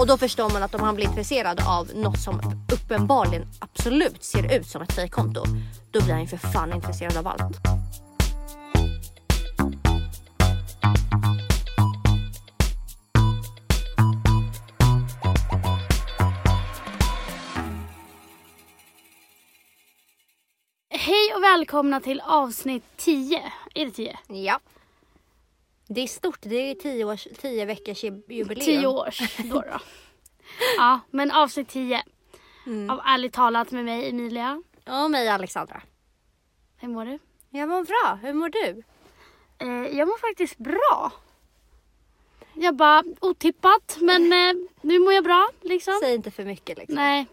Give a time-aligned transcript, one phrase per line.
[0.00, 2.40] Och då förstår man att om han blir intresserad av något som
[2.72, 5.42] uppenbarligen absolut ser ut som ett fejkkonto.
[5.90, 7.56] Då blir han ju för fan intresserad av allt.
[20.90, 23.42] Hej och välkomna till avsnitt 10.
[23.74, 24.18] Är det 10?
[24.28, 24.60] Ja.
[25.92, 26.38] Det är stort.
[26.42, 28.64] Det är 10 års, 10 veckors ju- jubileum.
[28.64, 29.78] 10 års då då.
[30.76, 32.02] ja, men avsnitt 10
[32.66, 32.90] Mm.
[32.90, 34.62] av Ärligt talat med mig Emilia.
[34.86, 35.82] Och mig Alexandra.
[36.76, 37.18] Hur mår du?
[37.50, 38.18] Jag mår bra.
[38.22, 38.82] Hur mår du?
[39.58, 41.12] Eh, jag mår faktiskt bra.
[42.54, 45.94] Jag bara otippat men eh, nu mår jag bra liksom.
[46.02, 46.94] Säg inte för mycket liksom.
[46.94, 47.26] Nej,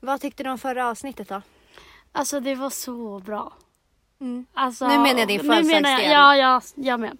[0.00, 1.42] Vad tyckte du om förra avsnittet då?
[2.12, 3.52] alltså det var så bra.
[4.20, 4.46] Mm.
[4.54, 6.10] Alltså, Nu menar jag din födelsedagsdel.
[6.10, 7.18] Ja, ja, jag med.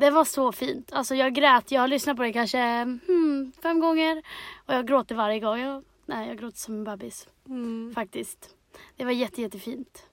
[0.00, 0.92] Det var så fint.
[0.92, 1.70] Alltså jag grät.
[1.70, 2.58] Jag har lyssnat på det kanske
[3.06, 4.22] hmm, fem gånger.
[4.66, 5.60] Och jag gråter varje gång.
[5.60, 7.28] Jag, nej, jag gråter som en bebis.
[7.48, 7.92] Mm.
[7.94, 8.54] Faktiskt.
[8.96, 10.06] Det var jätte, jättefint.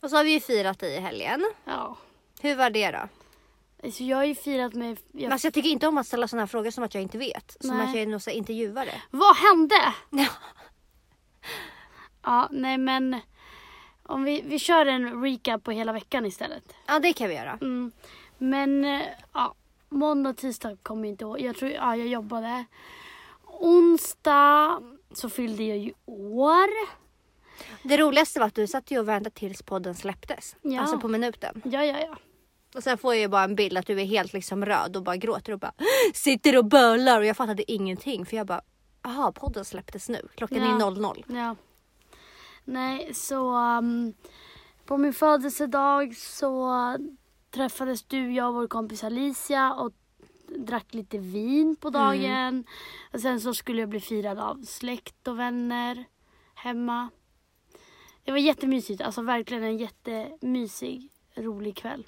[0.00, 1.50] Och så har vi ju firat i helgen.
[1.64, 1.96] Ja.
[2.40, 3.08] Hur var det då?
[3.84, 4.98] Alltså jag har ju firat med...
[5.12, 7.56] Jag, alltså, jag tycker inte om att ställa sådana frågor som att jag inte vet.
[7.60, 7.86] Som Nej.
[7.86, 9.02] att jag är någon intervjuare.
[9.10, 9.94] Vad hände?
[10.10, 10.26] Ja.
[12.22, 13.20] Ja, nej men...
[14.02, 16.74] Om vi, vi kör en recap på hela veckan istället.
[16.86, 17.58] Ja det kan vi göra.
[17.60, 17.92] Mm.
[18.38, 19.54] Men eh, ja,
[19.88, 21.40] måndag och tisdag kommer jag inte ihåg.
[21.40, 22.64] Jag tror ja, jag jobbade.
[23.46, 26.68] Onsdag så fyllde jag ju år.
[27.82, 30.56] Det roligaste var att du satt ju och väntade tills podden släpptes.
[30.62, 30.80] Ja.
[30.80, 31.62] Alltså på minuten.
[31.64, 32.16] Ja, ja, ja.
[32.74, 35.02] Och sen får jag ju bara en bild att du är helt liksom röd och
[35.02, 35.72] bara gråter och bara
[36.14, 38.60] sitter och bölar och jag fattade ingenting för jag bara
[39.02, 40.28] Jaha, podden släpptes nu.
[40.34, 40.86] Klockan Ja.
[40.86, 41.24] är 00.
[41.28, 41.56] ja.
[42.64, 44.14] Nej, så um,
[44.86, 46.70] på min födelsedag så
[47.50, 49.92] träffades du, jag och vår kompis Alicia och
[50.56, 52.64] drack lite vin på dagen.
[53.12, 56.04] Och sen så skulle jag bli firad av släkt och vänner
[56.54, 57.10] hemma.
[58.24, 62.06] Det var jättemysigt, alltså verkligen en jättemysig, rolig kväll.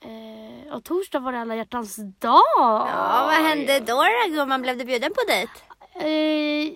[0.00, 2.42] Eh, och torsdag var det alla hjärtans dag.
[2.58, 4.62] Ja, vad hände då då gumman?
[4.62, 5.52] Blev du bjuden på dejt?
[5.94, 6.72] Eh,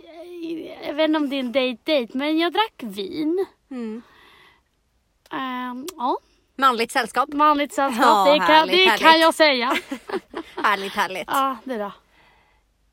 [0.87, 3.47] jag vet inte om det är en date-date, men jag drack vin.
[3.71, 4.03] Mm.
[5.33, 6.19] Eh, ja,
[6.56, 7.33] Manligt sällskap.
[7.33, 9.22] manligt sällskap, Ja, det, kan, härligt, det kan härligt.
[9.22, 9.77] jag säga.
[10.65, 11.25] Härligt, härligt.
[11.27, 11.93] Ja, det då.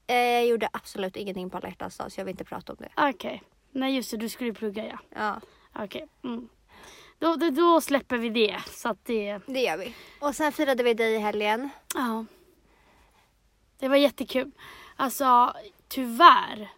[0.07, 2.77] Eh, jag gjorde absolut ingenting på alla hjärtans dag så jag vill inte prata om
[2.79, 3.09] det.
[3.09, 3.43] Okej.
[3.71, 4.97] Nej just det, du skulle plugga ja.
[5.15, 5.41] Ja,
[5.83, 6.07] Okej.
[6.23, 6.49] Mm.
[7.19, 8.57] Då, då, då släpper vi det.
[8.67, 9.95] Så att det, det gör vi.
[10.19, 11.69] Och sen firade vi dig i helgen.
[11.95, 12.25] ja.
[13.79, 14.51] Det var jättekul.
[14.95, 15.53] Alltså
[15.87, 16.69] tyvärr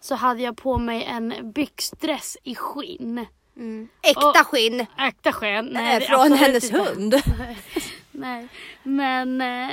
[0.00, 3.26] så hade jag på mig en byxdress i skinn.
[3.56, 3.88] Mm.
[4.02, 5.76] Äkta Och- skinn Äkta skinn.
[5.76, 6.78] eh, Nej, från hennes inte.
[6.78, 7.14] hund.
[8.10, 8.48] Nej,
[8.82, 9.70] men eh,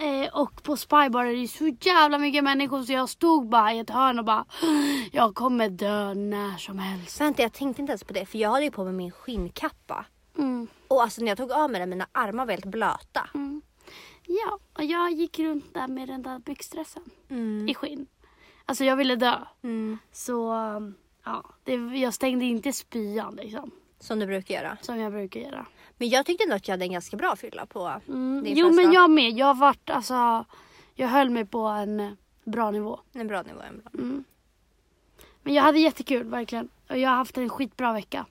[0.00, 3.78] eh, och på Spybar är det så jävla mycket människor så jag stod bara i
[3.78, 4.44] ett hörn och bara
[5.12, 7.20] jag kommer dö när som helst.
[7.20, 10.04] Vänta, jag tänkte inte ens på det för jag hade ju på mig min skinnkappa.
[10.38, 10.66] Mm.
[10.88, 13.28] Och alltså när jag tog av mig den, mina armar var helt blöta.
[13.34, 13.62] Mm.
[14.26, 17.68] Ja, och jag gick runt där med den där byxdressen Mm.
[17.68, 18.06] i skinn.
[18.66, 19.34] Alltså jag ville dö.
[19.64, 19.98] Mm.
[20.12, 23.70] Så um, ja, det, jag stängde inte spyan liksom.
[23.98, 24.76] Som du brukar göra.
[24.82, 25.66] Som jag brukar göra.
[25.96, 28.44] Men jag tyckte ändå att jag hade en ganska bra fylla på Mm.
[28.44, 29.30] din Jo men jag med.
[29.32, 30.44] Jag vart alltså.
[30.94, 33.00] Jag höll mig på en bra nivå.
[33.12, 33.60] En bra nivå.
[33.60, 33.90] En bra.
[33.94, 34.24] Mm.
[35.42, 36.68] Men jag hade jättekul verkligen.
[36.88, 38.26] Och jag har haft en skitbra vecka.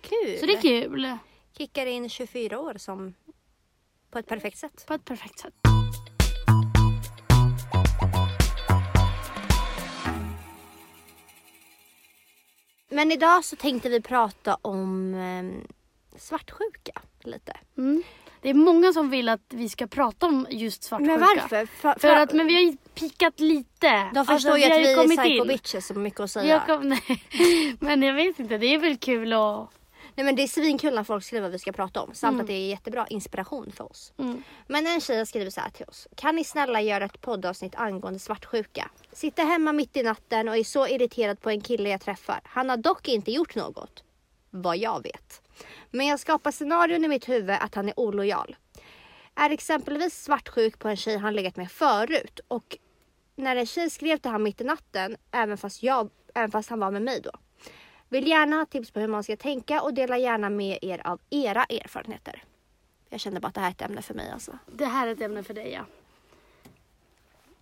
[0.00, 0.38] Kul!
[0.40, 1.16] Så det är kul.
[1.58, 3.14] Kickar in 24 år som
[4.10, 4.84] på ett perfekt sätt.
[4.86, 5.54] På ett perfekt sätt.
[12.96, 17.52] Men idag så tänkte vi prata om eh, svartsjuka lite.
[17.78, 18.02] Mm.
[18.40, 21.18] Det är många som vill att vi ska prata om just svartsjuka.
[21.18, 21.66] Men varför?
[21.66, 24.10] För, För att, men vi har ju pikat lite.
[24.14, 25.48] de förstår Alltså, ju att har vi är psycho in.
[25.48, 26.54] bitches har mycket att säga.
[26.54, 26.98] har kom...
[27.86, 29.70] Men jag vet inte, det är väl kul att...
[30.16, 32.14] Nej men det är svinkul när folk skriver vad vi ska prata om.
[32.14, 34.12] Samt att det är jättebra inspiration för oss.
[34.18, 34.42] Mm.
[34.66, 36.08] Men en tjej har skrivit så här till oss.
[36.14, 38.90] Kan ni snälla göra ett poddavsnitt angående svartsjuka?
[39.12, 42.40] Sitter hemma mitt i natten och är så irriterad på en kille jag träffar.
[42.44, 44.04] Han har dock inte gjort något.
[44.50, 45.42] Vad jag vet.
[45.90, 48.56] Men jag skapar scenarion i mitt huvud att han är olojal.
[49.34, 52.76] Är exempelvis svartsjuk på en tjej han legat med förut och
[53.36, 56.80] när en tjej skrev till honom mitt i natten, även fast, jag, även fast han
[56.80, 57.30] var med mig då.
[58.08, 61.20] Vill gärna ha tips på hur man ska tänka och dela gärna med er av
[61.30, 62.42] era erfarenheter.
[63.08, 64.58] Jag kände bara att det här är ett ämne för mig alltså.
[64.66, 65.84] Det här är ett ämne för dig ja.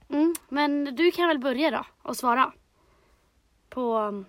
[0.08, 0.34] Mm.
[0.48, 2.52] Men du kan väl börja då och svara.
[3.68, 4.26] På um,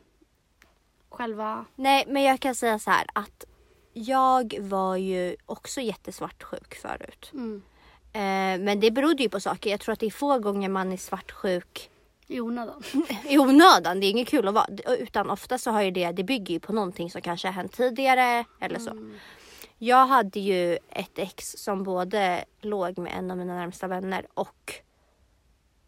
[1.10, 1.66] själva...
[1.76, 3.46] Nej, men jag kan säga så här att
[3.94, 7.32] jag var ju också jättesvartsjuk förut.
[7.34, 7.62] Mm.
[8.14, 9.70] Eh, men det berodde ju på saker.
[9.70, 11.90] Jag tror att det är få gånger man är svartsjuk
[12.27, 12.83] I onödan.
[13.30, 14.00] i onödan.
[14.00, 14.68] Det är inget kul att vara.
[15.00, 17.74] Utan ofta så har ju det, det bygger ju på någonting som kanske har hänt
[17.74, 19.16] tidigare eller så.
[19.77, 24.74] Jag hade ju ett ex som både låg med en av mina närmsta vänner och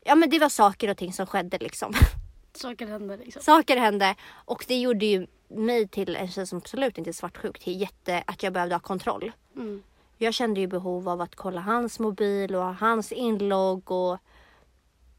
[0.08, 1.94] Ja men det var saker och ting som skedde liksom.
[2.54, 3.42] Saker händer liksom.
[3.42, 7.60] saker hände och det gjorde ju mig till en tjej som absolut inte är svartsjuk
[7.60, 9.32] till jätte, att jag behövde ha kontroll.
[9.56, 9.84] Mm.
[10.18, 14.18] Jag kände ju behov av att kolla hans mobil och hans inlogg och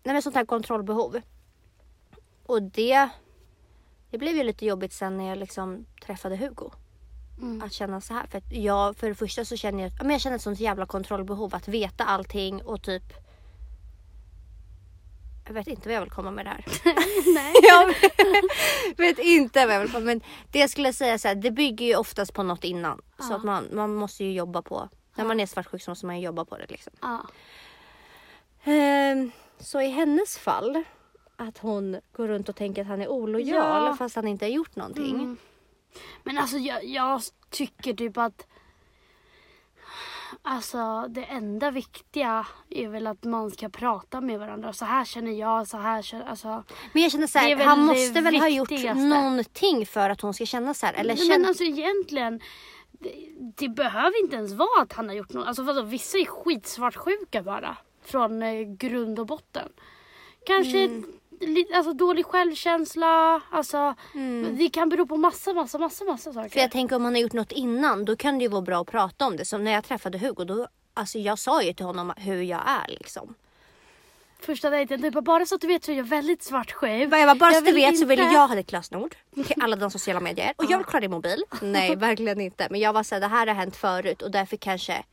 [0.08, 1.20] nej men sånt här kontrollbehov.
[2.46, 3.08] Och det,
[4.10, 6.70] det blev ju lite jobbigt sen när jag liksom träffade Hugo.
[7.40, 7.62] Mm.
[7.62, 8.26] Att känna så här.
[8.26, 10.86] För jag, för det första så känner jag, ja, men jag känner ett sånt jävla
[10.86, 13.02] kontrollbehov att veta allting och typ
[15.46, 16.64] jag vet inte vad jag vill komma med det här.
[17.34, 17.54] Nej.
[18.96, 20.20] jag vet inte vad jag vill komma Men
[20.50, 23.02] det jag skulle säga så här, det bygger ju oftast på något innan.
[23.18, 23.36] Så Ja.
[23.36, 26.24] att man, man måste ju jobba på, när man är svartsjuk så måste man ju
[26.24, 26.92] jobba på det liksom.
[27.00, 27.26] Ja.
[28.64, 30.84] Ehm, så i hennes fall,
[31.36, 33.96] att hon går runt och tänker att han är olojal Ja.
[33.98, 35.14] fast han inte har gjort någonting.
[35.14, 35.36] Mm.
[36.22, 38.46] Men alltså jag, jag tycker typ att
[40.42, 44.72] Alltså det enda viktiga är väl att man ska prata med varandra.
[44.72, 46.64] Så här känner jag, så här känner alltså.
[46.92, 50.46] Men jag känner så här, han måste väl ha gjort någonting för att hon ska
[50.46, 50.94] känna så här.
[50.94, 51.38] Eller Nej, känna...
[51.38, 52.40] Men alltså egentligen.
[52.90, 53.14] Det,
[53.56, 55.46] det behöver inte ens vara att han har gjort något.
[55.46, 57.76] Alltså vadå, vissa är skitsvartsjuka bara.
[58.10, 59.68] Från eh, grund och botten.
[60.46, 61.04] Kanske Mm.
[61.40, 63.40] lite, alltså, dålig självkänsla.
[63.50, 64.56] Alltså, Mm.
[64.58, 66.48] Det kan bero på massa, massa, massa, massa saker.
[66.48, 68.80] För jag tänker om han har gjort något innan då kan det ju vara bra
[68.80, 69.44] att prata om det.
[69.44, 72.88] Som när jag träffade Hugo då, alltså jag sa ju till honom hur jag är
[72.88, 73.34] liksom.
[74.40, 76.82] Första dejten, du bara, bara så att du vet så är jag väldigt svartsjuk.
[77.02, 79.62] Jag bara, bara så Jag du vet så vill inte- jag ha ditt lösenord till
[79.62, 81.44] alla de sociala medier och jag vill kolla din mobil.
[81.62, 82.66] Nej verkligen inte.
[82.70, 85.04] Men jag var såhär, det här har hänt förut och därför kanske,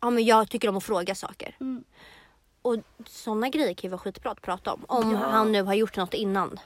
[0.00, 1.56] ja men jag tycker om att fråga saker.
[1.60, 1.84] Mm.
[2.64, 2.76] Och
[3.06, 4.84] sådana grejer kan ju vara skitbra att prata om.
[4.88, 5.18] Om Ja.
[5.18, 6.60] han nu har gjort något innan.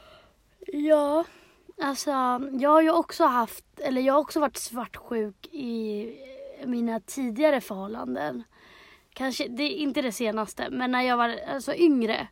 [0.66, 1.24] Ja,
[1.82, 2.10] alltså
[2.60, 6.06] jag har ju också haft, eller jag har också varit svartsjuk i
[6.64, 8.42] mina tidigare förhållanden.
[9.12, 12.28] Kanske, det är inte det senaste, men när jag var alltså, yngre.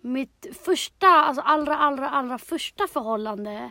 [0.00, 3.70] Mitt första, alltså allra, allra, allra första förhållande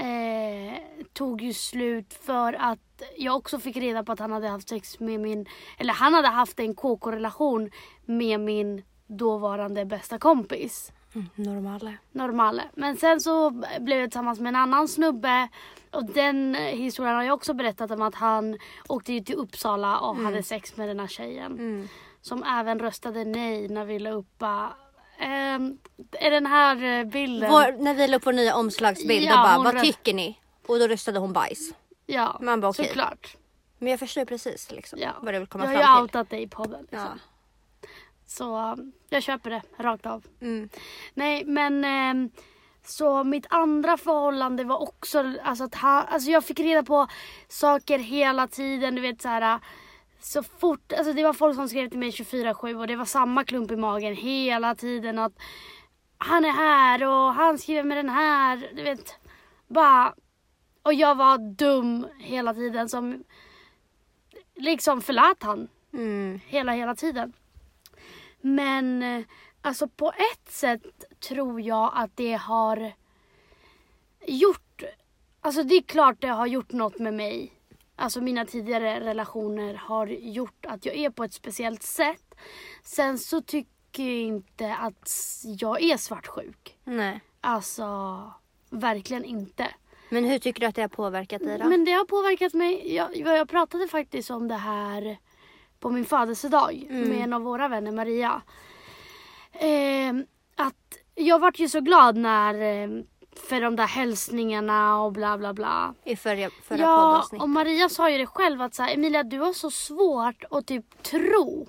[0.00, 0.78] eh,
[1.12, 5.00] tog ju slut för att jag också fick reda på att han hade haft sex
[5.00, 5.46] med min,
[5.78, 7.70] eller han hade haft en KK-relation
[8.06, 10.92] med min dåvarande bästa kompis.
[11.14, 11.92] Mm, normala.
[12.12, 12.62] Normale.
[12.74, 13.50] Men sen så
[13.80, 15.48] blev jag tillsammans med en annan snubbe.
[15.90, 18.58] Och den historien har jag också berättat om att han
[18.88, 21.52] åkte ju till Uppsala och hade sex med den här tjejen.
[21.52, 21.88] Mm.
[22.20, 24.42] Som även röstade nej när vi la upp
[25.20, 25.78] ehm,
[26.12, 27.50] är den här eh, bilden?
[27.50, 30.38] Vår, när vi la upp vår nya omslagsbild Ja, och bara, vad röst- tycker ni?
[30.66, 31.72] Och då röstade hon bajs.
[32.06, 32.86] Ja, Man bara, okej.
[32.86, 33.36] såklart.
[33.78, 35.10] Men jag förstår precis liksom, Ja.
[35.22, 36.02] vad du vill komma jag har ju fram till.
[36.02, 36.80] outat dig i podden.
[36.80, 36.98] Liksom.
[36.98, 37.88] Ja.
[38.26, 40.24] Så um, jag köper det rakt av.
[40.40, 40.68] Mm.
[41.14, 42.30] Nej men ehm,
[42.86, 47.06] så mitt andra förhållande var också alltså att han, alltså jag fick reda på
[47.48, 48.94] saker hela tiden.
[48.94, 49.60] Du vet så här.
[50.20, 53.44] Så fort, alltså det var folk som skrev till mig 24-7 och det var samma
[53.44, 55.32] klump i magen hela tiden att
[56.18, 58.70] han är här och han skriver med den här.
[58.76, 59.14] Du vet,
[59.68, 60.14] bara.
[60.82, 63.24] Och jag var dum hela tiden som
[64.54, 66.40] liksom förlät han Mm.
[66.46, 67.32] hela, hela tiden.
[68.40, 69.24] Men eh,
[69.62, 70.82] alltså på ett sätt
[71.20, 72.92] tror jag att det har
[74.26, 74.82] gjort,
[75.40, 77.52] alltså det är klart det har gjort något med mig.
[78.00, 82.34] Alltså mina tidigare relationer har gjort att jag är på ett speciellt sätt.
[82.82, 85.10] Sen så tycker jag inte att
[85.44, 86.78] jag är svartsjuk.
[86.84, 87.20] Nej.
[87.40, 87.86] Alltså
[88.70, 89.68] verkligen inte.
[90.08, 91.68] Men hur tycker du att det har påverkat dig då?
[91.68, 92.94] Men det har påverkat mig.
[92.94, 95.18] Jag, jag pratade faktiskt om det här
[95.80, 97.08] på min födelsedag Mm.
[97.08, 98.42] med en av våra vänner, Maria.
[99.52, 100.14] Eh,
[100.56, 103.02] att jag vart ju så glad när eh,
[103.40, 105.94] för de där hälsningarna och bla bla bla.
[106.04, 109.38] I förra, förra ja, och Maria sa ju det själv att så här, Emilia du
[109.38, 111.68] har så svårt att typ tro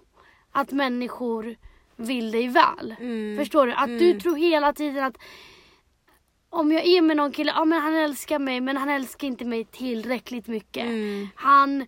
[0.52, 1.56] att människor
[1.96, 2.96] vill dig väl.
[3.00, 3.38] Mm.
[3.38, 3.74] Förstår du?
[3.74, 5.18] Att du tror hela tiden att
[6.50, 9.46] om jag är med någon kille, ja men han älskar mig men han älskar inte
[9.46, 10.84] mig tillräckligt mycket.
[10.84, 11.28] Mm.
[11.36, 11.86] Han,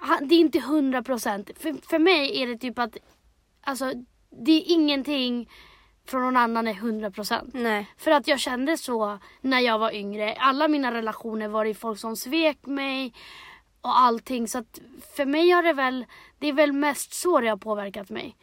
[0.00, 1.50] han, det är inte hundra procent.
[1.58, 2.96] För, för mig är det typ att,
[3.60, 3.92] alltså
[4.44, 5.50] det är ingenting
[6.10, 7.50] från någon annan är hundra procent.
[7.54, 7.86] Nej.
[7.96, 10.34] För att jag kände så när jag var yngre.
[10.34, 13.14] Alla mina relationer var det folk som svek mig
[13.80, 14.48] och allting.
[14.48, 14.80] Så att
[15.16, 16.06] för mig har det väl,
[16.38, 18.36] det är väl mest så det har påverkat mig.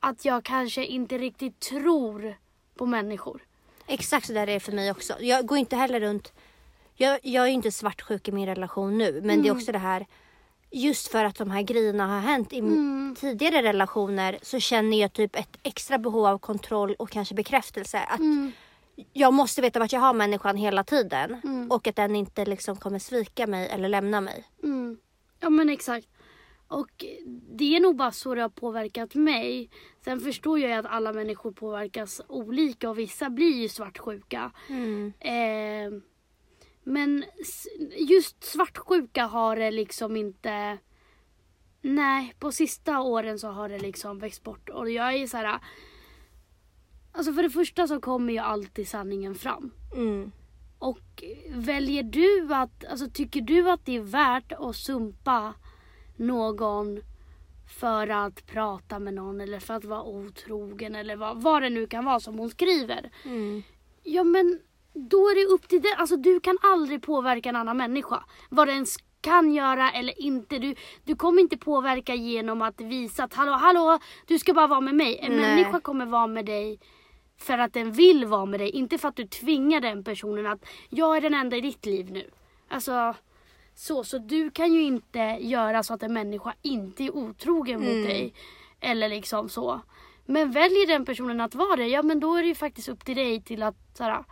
[0.00, 2.34] Att jag kanske inte riktigt tror
[2.74, 3.42] på människor.
[3.86, 5.14] Exakt så där är det för mig också.
[5.20, 6.32] Jag går inte heller runt...
[6.94, 10.06] Jag, jag är inte svartsjuk i min relation nu men det är också det här...
[10.72, 13.14] just för att de här grejerna har hänt i Mm.
[13.20, 17.98] tidigare relationer så känner jag typ ett extra behov av kontroll och kanske bekräftelse.
[17.98, 18.52] Att Mm.
[19.12, 21.70] jag måste veta vart jag har människan hela tiden Mm.
[21.70, 24.44] och att den inte liksom kommer svika mig eller lämna mig.
[24.62, 24.98] Mm.
[25.40, 26.06] Ja men exakt.
[26.68, 27.04] Och
[27.58, 29.70] det är nog bara så det har påverkat mig.
[30.04, 34.52] Sen förstår jag ju att alla människor påverkas olika och vissa blir ju svartsjuka.
[35.20, 35.90] Eh,
[36.82, 37.24] men
[37.96, 40.78] just svartsjuka har det liksom inte...
[41.82, 44.68] Nej, på sista åren så har det liksom växt bort.
[44.68, 45.60] Och jag är så här...
[47.12, 49.70] Alltså för det första så kommer ju alltid sanningen fram.
[49.94, 50.32] Mm.
[50.78, 55.54] Och väljer du att, alltså tycker du att det är värt att sumpa
[56.16, 57.00] någon
[57.78, 61.86] för att prata med någon eller för att vara otrogen eller vad, vad det nu
[61.86, 63.10] kan vara som hon skriver.
[63.24, 63.62] Mm.
[64.02, 64.60] Ja men
[64.92, 65.92] då är det upp till dig.
[65.96, 68.24] Alltså du kan aldrig påverka en annan människa.
[68.48, 68.86] Vad den
[69.20, 70.58] kan göra eller inte.
[70.58, 74.80] Du, du kommer inte påverka genom att visa att hallå, hallå, du ska bara vara
[74.80, 75.18] med mig.
[75.22, 75.40] En Nej.
[75.40, 76.80] människa kommer vara med dig
[77.38, 78.70] för att den vill vara med dig.
[78.70, 82.10] Inte för att du tvingar den personen att jag är den enda i ditt liv
[82.12, 82.30] nu.
[82.68, 83.14] Alltså
[83.74, 87.98] så, så du kan ju inte göra så att en människa inte är otrogen Mm.
[87.98, 88.34] mot dig.
[88.80, 89.80] Eller liksom så.
[90.26, 93.04] Men väljer den personen att vara det, ja men då är det ju faktiskt upp
[93.04, 94.24] till dig till att såhär,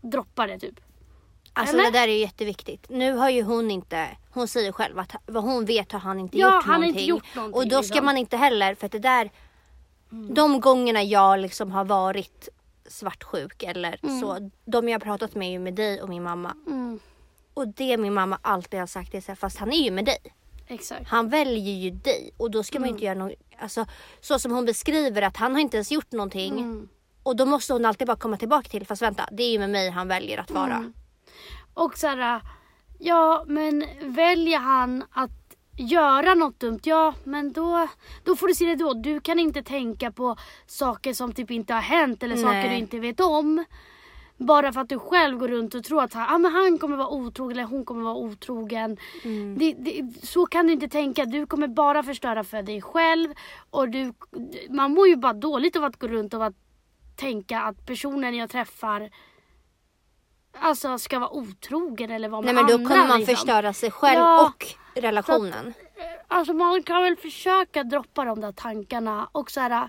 [0.00, 0.80] droppa det typ.
[1.52, 1.84] Alltså Eller?
[1.84, 2.86] det där är jätteviktigt.
[2.88, 6.38] Nu har ju hon inte, hon säger själv att vad hon vet har han inte
[6.38, 6.88] Ja, gjort han någonting.
[7.00, 8.04] inte gjort någonting, Och då ska liksom.
[8.04, 9.30] man inte heller, för att det där,
[10.12, 10.34] Mm.
[10.34, 12.48] de gångerna jag liksom har varit
[12.86, 14.20] svartsjuk eller Mm.
[14.20, 16.54] så, de jag har pratat med är ju med dig och min mamma.
[16.66, 17.00] Mm,
[17.54, 20.04] Och det min mamma alltid har sagt är så här, fast han är ju med
[20.04, 20.18] dig.
[20.66, 21.08] exakt.
[21.08, 22.94] Han väljer ju dig och då ska man Mm.
[22.94, 23.86] inte göra något, alltså
[24.20, 26.88] så som hon beskriver att han har inte ens gjort någonting.
[27.28, 29.70] Och då måste hon alltid bara komma tillbaka till, fast vänta, det är ju med
[29.70, 30.74] mig han väljer att vara.
[30.74, 30.92] Mm.
[31.74, 32.40] Och såhär,
[32.98, 37.88] ja men väljer han att göra något dumt, ja men då,
[38.24, 38.94] då får du se det då.
[38.94, 42.68] Du kan inte tänka på saker som typ inte har hänt eller saker Nej.
[42.68, 43.64] du inte vet om.
[44.36, 47.08] Bara för att du själv går runt och tror att ah, men han kommer vara
[47.08, 48.96] otrogen eller hon kommer vara otrogen.
[49.24, 49.58] Mm.
[49.58, 51.24] Det, det, så kan du inte tänka.
[51.24, 53.28] Du kommer bara förstöra för dig själv.
[53.70, 54.12] Och du,
[54.70, 56.54] man mår ju bara dåligt av att gå runt och att
[57.18, 59.10] tänka att personen jag träffar
[60.52, 63.36] alltså ska vara otrogen eller vara med Nej men då kommer man liksom.
[63.36, 64.66] förstöra sig själv Ja, och
[65.02, 65.74] relationen.
[66.28, 69.88] Alltså man kan väl försöka droppa de där tankarna och så här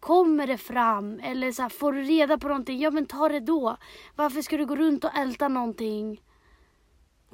[0.00, 3.40] Kommer det fram eller så här, får du reda på någonting, ja men ta det
[3.40, 3.76] då.
[4.16, 6.22] Varför ska du gå runt och älta någonting?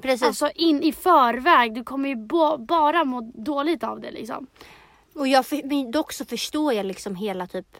[0.01, 0.27] Precis.
[0.27, 2.15] Alltså in i förväg, du kommer ju
[2.59, 4.47] bara må dåligt av det liksom.
[5.15, 7.77] Och jag men dock så förstår jag liksom hela typ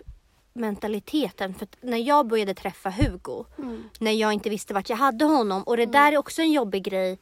[0.53, 1.53] mentaliteten.
[1.53, 3.45] För när jag började träffa Hugo,
[3.99, 6.83] när jag inte visste vart jag hade honom och det där är också en jobbig
[6.83, 7.19] grej.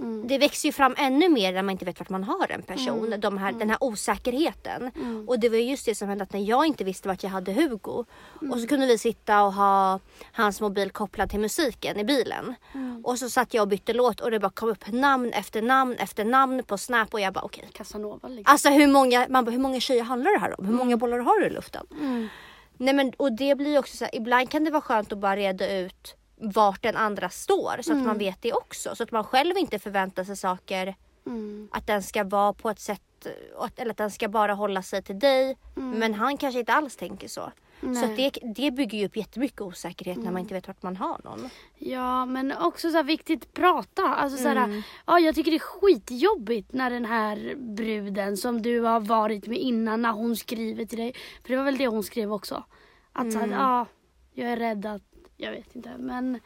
[0.00, 0.28] Mm.
[0.28, 3.06] Det växer ju fram ännu mer när man inte vet vart man har en person.
[3.06, 3.20] Mm.
[3.20, 4.90] De här, Den här osäkerheten.
[5.26, 7.52] Och det var just det som hände att när jag inte visste vart jag hade
[7.52, 8.04] Hugo
[8.40, 8.52] Mm.
[8.52, 10.00] och så kunde vi sitta och ha
[10.32, 12.54] hans mobil kopplad till musiken i bilen.
[12.74, 13.04] Mm.
[13.04, 15.94] Och så satt jag och bytte låt och det bara kom upp namn efter namn
[15.98, 17.68] efter namn på Snap och jag bara okej.
[17.72, 18.52] Casanova liksom.
[18.52, 20.66] Alltså hur många, man bara, hur många tjejer handlar det här om?
[20.66, 21.86] Hur många bollar har du i luften?
[22.00, 22.28] Mm.
[22.76, 25.18] Nej men och det blir ju också så här, ibland kan det vara skönt att
[25.18, 28.96] bara reda ut vart den andra står så att man vet det också.
[28.96, 30.94] Så att man själv inte förväntar sig saker
[31.26, 31.68] Mm.
[31.72, 33.26] att den ska vara på ett sätt
[33.58, 35.56] att- eller att den ska bara hålla sig till dig.
[35.74, 37.52] Men han kanske inte alls tänker så.
[37.80, 38.04] Så Nej.
[38.04, 41.20] att det, det bygger ju upp jättemycket osäkerhet när man inte vet vart man har
[41.24, 41.50] någon.
[41.78, 44.02] Ja men också så viktigt prata.
[44.02, 44.82] Alltså så här, Mm.
[45.06, 49.58] ja, jag tycker det är skitjobbigt när den här bruden som du har varit med
[49.58, 51.14] innan när hon skriver till dig.
[51.42, 52.64] För det var väl det hon skrev också.
[53.12, 53.58] Att så här, Mm.
[53.58, 53.86] ja,
[54.32, 55.02] jag är rädd att,
[55.40, 55.96] jag vet inte.
[55.98, 56.40] Men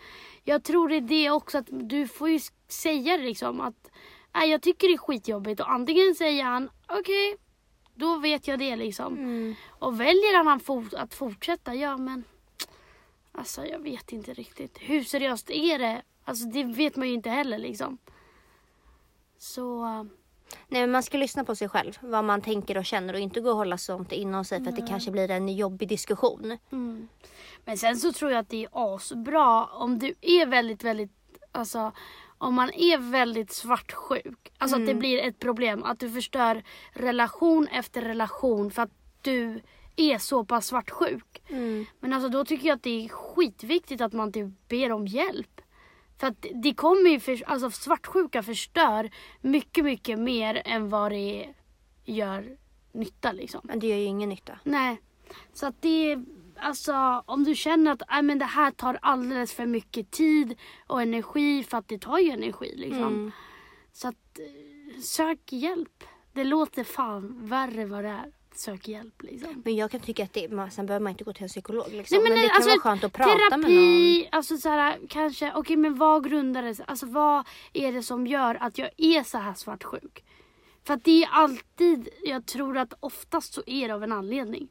[0.45, 3.91] jag tror det är det också att du får ju säga det liksom att
[4.35, 7.37] nej, jag tycker det är skitjobbigt och antingen säger han okej,
[7.95, 9.19] då vet jag det liksom.
[9.19, 9.55] Mm.
[9.69, 12.25] Och väljer han att fort- att fortsätta, ja men
[13.33, 14.79] Alltså jag vet inte riktigt.
[14.81, 16.03] Hur seriöst är det?
[16.25, 17.99] Alltså det vet man ju inte heller liksom.
[19.39, 19.85] Så
[20.69, 21.99] Nej men man ska lyssna på sig själv.
[22.01, 24.77] Vad man tänker och känner och inte gå och hålla sånt inom sig för att
[24.77, 26.59] det kanske blir en jobbig diskussion.
[26.73, 27.09] mm.
[27.65, 31.13] Men sen så tror jag att det är asbra om du är väldigt, väldigt,
[31.53, 31.93] alltså
[32.39, 34.53] om man är väldigt svartsjuk.
[34.59, 35.85] Alltså att det blir ett problem.
[35.85, 38.93] Att du förstör relation efter relation för att
[39.23, 39.61] du
[39.97, 41.43] är så pass svartsjuk.
[42.01, 45.61] Men alltså då tycker jag att det är skitviktigt att man typ ber om hjälp.
[46.19, 51.55] För att det kommer ju, för, alltså svartsjuka förstör mycket, mycket mer än vad det
[52.05, 52.57] gör
[52.93, 53.61] nytta liksom.
[53.65, 54.59] Men det gör ju ingen nytta.
[54.65, 55.01] Nej.
[55.53, 56.25] Så att det är,
[56.65, 60.57] alltså om du känner att äh, men det här tar alldeles för mycket tid
[60.87, 63.07] och energi, för att det tar ju energi liksom.
[63.07, 63.33] Mm.
[63.93, 66.05] Så att, eh, sök hjälp.
[66.33, 68.33] Det låter fan värre vad det är.
[68.55, 69.63] Sök hjälp liksom.
[69.65, 71.93] Men jag kan tycka att det, man, sen behöver man inte gå till en psykolog
[71.93, 72.19] liksom.
[72.19, 73.61] Nej, men, det kan alltså, vara skönt att prata med någon.
[73.61, 78.03] terapi, alltså så här, kanske, okej men vad grundar det sig, alltså vad är det
[78.03, 80.25] som gör att jag är så här svartsjuk?
[80.85, 84.69] För att det är alltid, jag tror att oftast så är det av en anledning.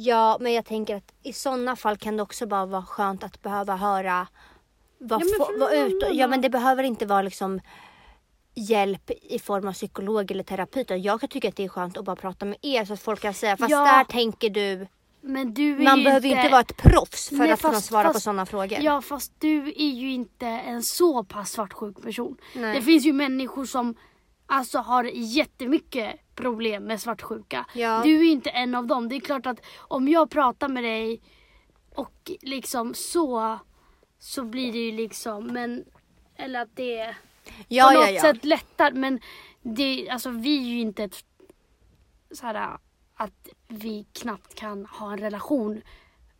[0.00, 3.42] Ja, men jag tänker att i sådana fall kan det också bara vara skönt att
[3.42, 4.26] behöva höra
[4.98, 6.02] vad Ja, men vad ut.
[6.12, 7.60] Ja, men det behöver inte vara liksom
[8.54, 10.84] hjälp i form av psykolog eller terapi.
[10.88, 13.20] Jag kan tycka att det är skönt att bara prata med er så att folk
[13.20, 13.84] kan säga fast Ja.
[13.84, 14.86] där tänker du.
[15.20, 17.72] Men du är Man ju behöver ju inte vara ett proffs för Nej, att kunna
[17.74, 18.78] fast- svara på fast- sådana frågor.
[18.80, 22.36] Ja fast du är ju inte en så pass svartsjuk person.
[22.56, 22.74] Nej.
[22.74, 23.94] Det finns ju människor som
[24.46, 27.66] alltså har jättemycket problem med svartsjuka.
[27.74, 28.00] Ja.
[28.04, 29.08] Du är inte en av dem.
[29.08, 31.20] Det är klart att om jag pratar med dig
[31.94, 33.58] och liksom så
[34.18, 35.84] så blir det ju liksom men
[36.36, 37.16] eller att det är
[37.68, 38.20] ja, på något ja.
[38.20, 39.20] sätt lättar men
[39.62, 41.24] det alltså vi är ju inte ett
[42.30, 42.78] så här
[43.14, 45.82] att vi knappt kan ha en relation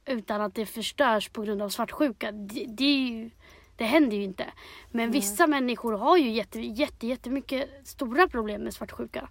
[0.08, 2.32] utan att det förstörs på grund av svartsjuka.
[2.32, 3.30] Det, det, ju,
[3.76, 4.46] det händer ju inte.
[4.90, 9.28] Men vissa människor har ju jätte, jätte, jättemycket stora problem med svartsjuka.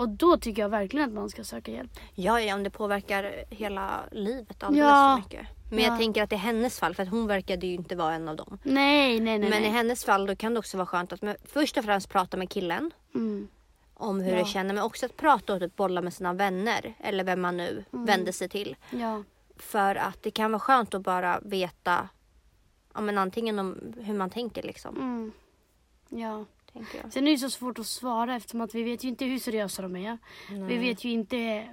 [0.00, 1.90] Och då tycker jag verkligen att man ska söka hjälp.
[2.14, 5.16] Ja, ja, om det påverkar hela livet alldeles Ja.
[5.22, 5.46] för mycket.
[5.70, 5.84] Men Ja.
[5.90, 8.36] jag tänker att i hennes fall, för att hon verkade ju inte vara en av
[8.36, 8.58] dem.
[8.62, 9.50] Nej, nej, nej.
[9.50, 9.70] Men i nej.
[9.70, 12.90] hennes fall då kan det också vara skönt att först och främst prata med killen
[13.14, 13.48] Mm.
[13.94, 14.38] om hur Ja.
[14.38, 17.56] det känner men också att prata och typ bolla med sina vänner eller vem man
[17.56, 18.06] nu Mm.
[18.06, 18.76] vänder sig till.
[18.90, 19.22] Ja.
[19.56, 22.08] För att det kan vara skönt att bara veta
[22.94, 24.96] ja, men antingen om hur man tänker liksom.
[24.96, 25.32] Mm.
[26.08, 26.44] Ja.
[26.72, 27.12] Tänker jag.
[27.12, 29.82] Sen är det så svårt att svara eftersom att vi vet ju inte hur seriösa
[29.82, 30.18] de är.
[30.68, 31.68] Vi vet ju inte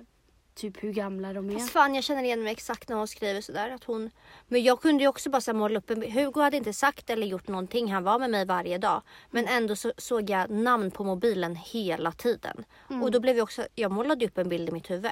[0.58, 1.54] typ hur gamla de är.
[1.54, 3.70] Fast fan jag känner igen mig exakt när hon skriver sådär.
[3.70, 4.12] Att hon...
[4.48, 7.28] Men jag kunde ju också bara så måla upp en Hugo hade inte sagt eller
[7.28, 7.94] gjort någonting.
[7.94, 9.02] Han var med mig varje dag.
[9.30, 12.66] Men ändå så såg jag namn på mobilen hela tiden.
[13.02, 15.12] Och då blev jag också, jag målade upp en bild i mitt huvud.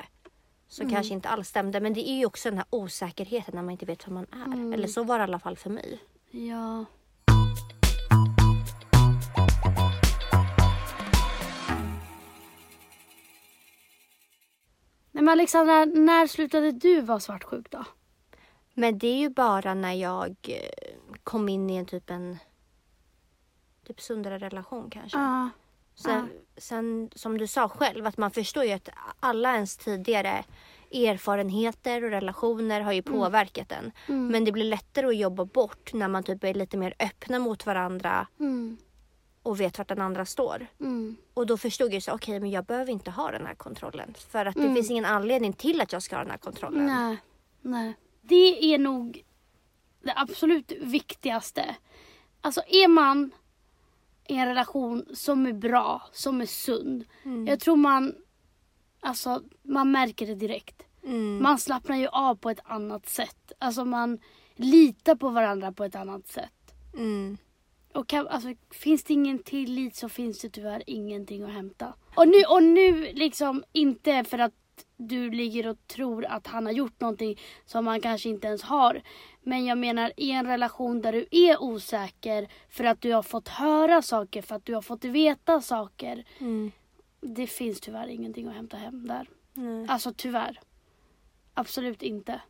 [0.68, 1.80] Som kanske inte alls stämde.
[1.80, 4.74] Men det är ju också den här osäkerheten när man inte vet vem man är.
[4.74, 6.00] Eller så var det i alla fall för mig.
[6.31, 6.86] Ja.
[15.16, 17.86] Nej men Alexandra, när slutade du vara svartsjuk då?
[18.74, 22.38] Men det är ju bara när jag eh, kom in i en typ en
[23.88, 25.18] typ sundare relation kanske.
[25.18, 25.50] Ja.
[25.96, 30.44] Sen, sen som du sa själv att man förstår ju att alla ens tidigare
[30.92, 33.92] erfarenheter och relationer har ju påverkat en.
[34.08, 34.28] Mm.
[34.28, 37.66] Men det blir lättare att jobba bort när man typ är lite mer öppna mot
[37.66, 38.78] varandra Mm.
[39.46, 40.68] Och vet vart den andra står.
[40.79, 41.16] Mm.
[41.34, 44.14] Och då förstod jag så okej men jag behöver inte ha den här kontrollen.
[44.29, 44.75] För att det Mm.
[44.75, 46.86] finns ingen anledning till att jag ska ha den här kontrollen.
[46.86, 47.18] Nej.
[47.62, 47.94] Nej.
[48.22, 49.24] Det är nog
[50.03, 51.75] det absolut viktigaste.
[52.42, 53.31] Alltså är man
[54.27, 57.05] i en relation som är bra, som är sund.
[57.24, 57.48] Mm.
[57.48, 58.16] Jag tror man,
[59.00, 60.81] alltså man märker det direkt.
[61.03, 61.44] Mm.
[61.44, 63.51] Man slappnar ju av på ett annat sätt.
[63.60, 64.20] Alltså man
[64.55, 66.74] litar på varandra på ett annat sätt.
[67.96, 71.94] Och kan, alltså, finns det ingen tillit så finns det tyvärr ingenting att hämta.
[72.16, 74.53] Och nu, och nu liksom inte för att
[74.98, 79.01] du ligger och tror att han har gjort någonting som han kanske inte ens har.
[79.44, 83.48] Men jag menar i en relation där du är osäker för att du har fått
[83.48, 86.25] höra saker, för att du har fått veta saker.
[86.40, 86.72] Mm.
[87.22, 89.29] Det finns tyvärr ingenting att hämta hem där.
[89.53, 89.86] Nej.
[89.90, 90.60] Alltså tyvärr.
[91.53, 92.42] Absolut inte.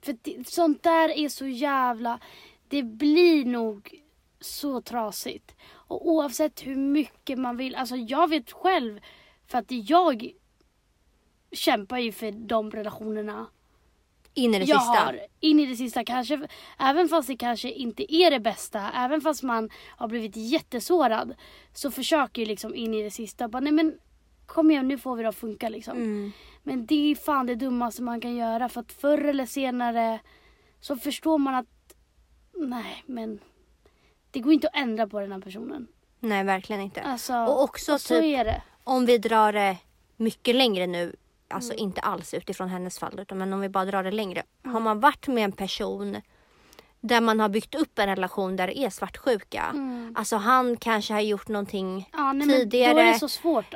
[0.00, 2.20] För det, sånt där är så jävla...
[2.68, 4.03] Det blir nog
[4.44, 5.54] så trasigt.
[5.66, 7.74] Och oavsett hur mycket man vill.
[7.74, 9.00] Alltså jag vet själv.
[9.46, 10.32] För att jag
[11.52, 13.46] kämpar ju för de relationerna
[14.34, 14.98] In i det jag sista.
[14.98, 15.20] har.
[15.40, 16.48] In i det sista kanske.
[16.78, 18.90] Även fast det kanske inte är det bästa.
[18.94, 21.34] Även fast man har blivit jättesårad.
[21.72, 23.48] Så försöker jag liksom in i det sista.
[23.48, 23.98] Bara, nej men
[24.46, 25.96] kom igen nu får vi det att funka liksom.
[25.96, 26.32] Mm.
[26.62, 30.20] Men det är fan det dummaste man kan göra för att förr eller senare
[30.80, 31.94] så förstår man att
[32.54, 33.40] nej men
[34.34, 35.86] det går inte att ändra på den här personen.
[36.20, 37.02] Nej verkligen inte.
[37.02, 38.46] Alltså, Och också så typ-.
[38.84, 39.76] Om vi drar det
[40.16, 41.16] mycket längre nu,
[41.48, 41.82] alltså Mm.
[41.84, 44.42] inte alls utifrån hennes fall, utan men om vi bara drar det längre.
[44.64, 44.74] Mm.
[44.74, 46.16] Har man varit med en person
[47.00, 49.62] där man har byggt upp en relation där det är svartsjuka.
[49.72, 50.14] Mm.
[50.18, 52.90] Alltså han kanske har gjort någonting Ja, nej, tidigare.
[52.90, 53.10] är det.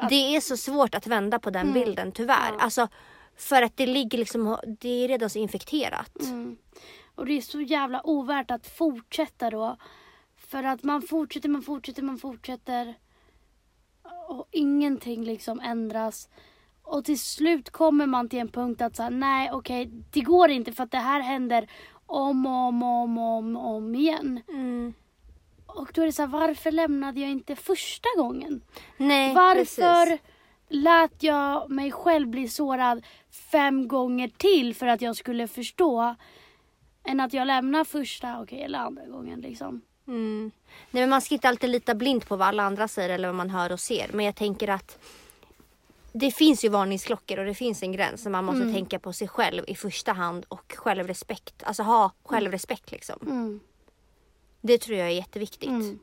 [0.03, 1.75] Att, Det är så svårt att vända på den Mm.
[1.75, 2.53] bilden tyvärr.
[2.59, 2.64] Ja.
[2.64, 2.88] Alltså,
[3.37, 6.23] för att det ligger liksom, det är redan så infekterat.
[6.23, 6.57] mm.
[7.14, 9.77] Och det är så jävla ovärt att fortsätta då.
[10.48, 12.94] För att man fortsätter, man fortsätter, man fortsätter.
[14.28, 16.28] Och ingenting liksom ändras.
[16.82, 20.72] Och till slut kommer man till en punkt att säga nej okej det går inte
[20.72, 21.70] för att det här händer
[22.06, 24.40] om och om och om, om, om igen.
[24.48, 24.94] Mm.
[25.66, 28.61] Och då är det så här, varför lämnade jag inte första gången?
[28.96, 30.20] Nej, Varför precis.
[30.68, 33.06] lät jag mig själv bli sårad
[33.50, 36.14] fem gånger till för att jag skulle förstå?
[37.04, 39.82] Än att jag lämnar första, okej, eller andra gången liksom.
[40.09, 40.51] Mm.
[40.90, 43.35] Nej, men man ska inte alltid lita blint på vad alla andra säger eller vad
[43.35, 44.11] man hör och ser.
[44.12, 44.99] Men jag tänker att
[46.12, 48.27] det finns ju varningsklockor och det finns en gräns.
[48.27, 48.75] Man måste Mm.
[48.75, 51.62] tänka på sig själv i första hand och självrespekt.
[51.62, 53.18] Alltså ha självrespekt liksom.
[53.23, 53.61] Mm.
[54.61, 55.68] Det tror jag är jätteviktigt.
[55.68, 55.99] Mm.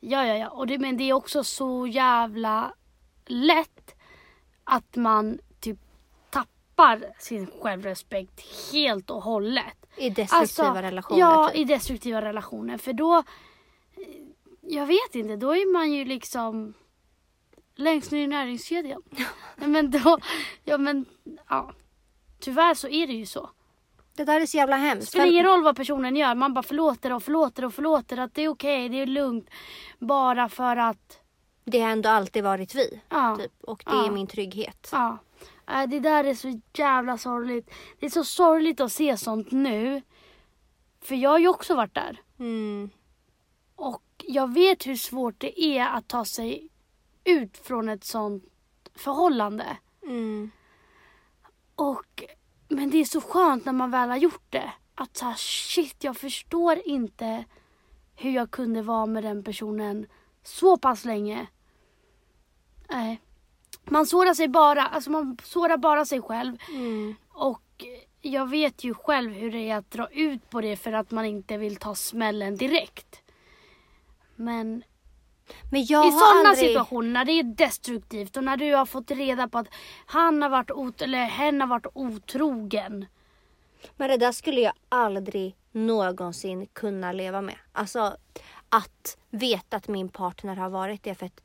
[0.00, 0.48] Ja, ja, ja.
[0.48, 2.74] Och det, men det är också så jävla
[3.26, 3.94] lätt
[4.64, 5.78] att man typ
[6.30, 8.40] tappar sin självrespekt
[8.72, 9.81] helt och hållet.
[10.06, 11.22] I destruktiva relationer.
[11.24, 11.56] Alltså, Ja, typ.
[11.60, 12.78] i destruktiva relationer.
[12.78, 13.22] För då, eh,
[14.60, 16.74] jag vet inte, då är man ju liksom
[17.74, 19.02] längst ner i näringskedjan.
[19.56, 20.18] Men då,
[20.64, 21.04] ja men,
[21.48, 21.72] ja.
[22.40, 23.50] Tyvärr så är det ju så.
[24.16, 25.08] Det där är så jävla Det hemskt.
[25.08, 28.42] spelar ingen roll vad personen gör, man bara förlåter och förlåter och förlåter att det
[28.42, 29.50] är okej, det är lugnt.
[29.98, 31.18] Bara för att,
[31.64, 33.00] Det har ändå alltid varit vi.
[33.08, 33.36] ja.
[33.40, 33.52] Typ.
[33.62, 34.06] Och det Ja.
[34.06, 34.88] är min trygghet.
[34.92, 35.18] Ja.
[35.72, 37.70] Äh, Det där är så jävla sorgligt.
[37.98, 40.02] Det är så sorgligt att se sånt nu.
[41.00, 42.20] För jag har ju också varit där.
[42.38, 42.90] Mm.
[43.76, 46.68] Och jag vet hur svårt det är att ta sig
[47.24, 48.44] ut från ett sånt
[48.94, 49.76] förhållande.
[50.02, 50.50] Mm.
[51.74, 52.24] Och,
[52.68, 54.72] men det är så skönt när man väl har gjort det.
[54.94, 57.44] Att så här, shit, jag förstår inte
[58.14, 60.06] hur jag kunde vara med den personen
[60.42, 61.46] så pass länge.
[62.88, 63.20] Nej.
[63.84, 66.56] Man sårar sig bara, alltså man sårar bara sig själv.
[66.68, 67.14] Mm.
[67.28, 67.84] Och
[68.20, 71.24] jag vet ju själv hur det är att dra ut på det för att man
[71.24, 73.22] inte vill ta smällen direkt.
[74.36, 74.84] Men
[75.70, 76.68] Men i sådana aldrig...
[76.68, 79.68] situationer när det är destruktivt och när du har fått reda på att
[80.06, 83.06] han har varit ot- eller hen har varit otrogen.
[83.96, 87.56] Men det där skulle jag aldrig någonsin kunna leva med.
[87.72, 88.16] Alltså
[88.68, 91.14] att veta att min partner har varit det.
[91.14, 91.40] För att,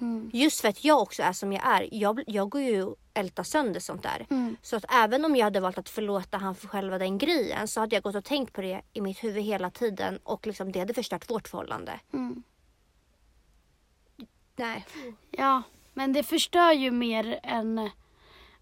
[0.00, 0.30] Mm.
[0.32, 1.88] Just för att jag också är som jag är.
[1.92, 4.26] Jag, jag går ju och ältar sönder sånt där.
[4.30, 4.56] Mm.
[4.62, 7.80] Så att även om jag hade valt att förlåta han för själva den grejen så
[7.80, 10.78] hade jag gått och tänkt på det i mitt huvud hela tiden och liksom det
[10.78, 12.00] hade förstört vårt förhållande.
[12.12, 12.42] Mm.
[14.56, 14.86] Nej.
[15.30, 15.62] Ja,
[15.94, 17.90] men det förstör ju mer än...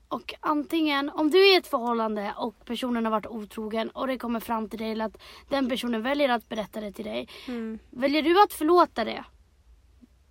[0.09, 4.19] Och antingen, om du är i ett förhållande och personen har varit otrogen och det
[4.19, 5.19] kommer fram till dig eller att
[5.49, 7.29] den personen väljer att berätta det till dig.
[7.49, 7.79] Mm.
[7.91, 9.25] Väljer du att förlåta det,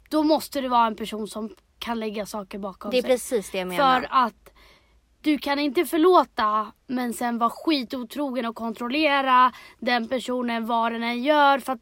[0.09, 3.11] då måste det vara en person som kan lägga saker bakom Det är sig.
[3.11, 3.99] precis det jag menar.
[4.01, 4.53] För att
[5.21, 11.23] du kan inte förlåta men sen vara skitotrogen och kontrollera den personen vad den än
[11.23, 11.59] gör.
[11.59, 11.81] För att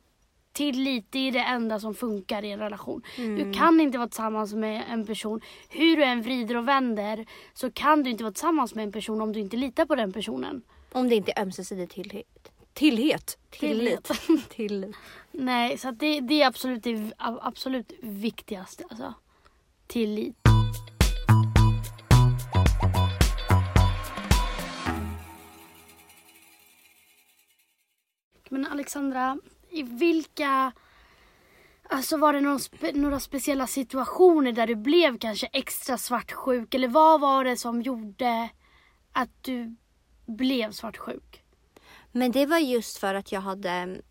[0.54, 3.02] tillit är det enda som funkar i en relation.
[3.18, 3.36] Mm.
[3.36, 5.42] Du kan inte vara tillsammans med en person.
[5.70, 9.22] Hur du än vrider och vänder så kan du inte vara tillsammans med en person
[9.22, 10.62] om du inte litar på den personen.
[10.92, 12.28] Om det inte är ömsesidig tillhet.
[12.74, 13.38] Tillhet.
[13.60, 14.04] Tillit.
[14.04, 14.50] Tillit.
[14.50, 14.96] Tillit.
[15.36, 18.84] Nej, så att det, det är absolut det absolut viktigaste.
[18.90, 19.14] Alltså.
[19.88, 20.36] Tillit.
[28.50, 29.38] Men Alexandra,
[29.70, 30.72] i vilka...
[31.90, 36.74] Alltså var det någon spe, några speciella situationer där du blev kanske extra svartsjuk?
[36.74, 38.50] Eller vad var det som gjorde
[39.12, 39.76] att du
[40.26, 41.44] blev svartsjuk?
[42.12, 44.02] Men det var just för att jag hade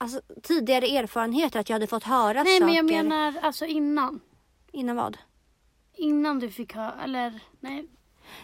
[0.00, 1.60] alltså, tidigare erfarenheter.
[1.60, 2.64] Att jag hade fått höra Nej, saker.
[2.64, 4.20] men jag menar alltså innan.
[4.72, 5.18] Innan vad?
[5.94, 7.86] Innan du fick höra, eller nej.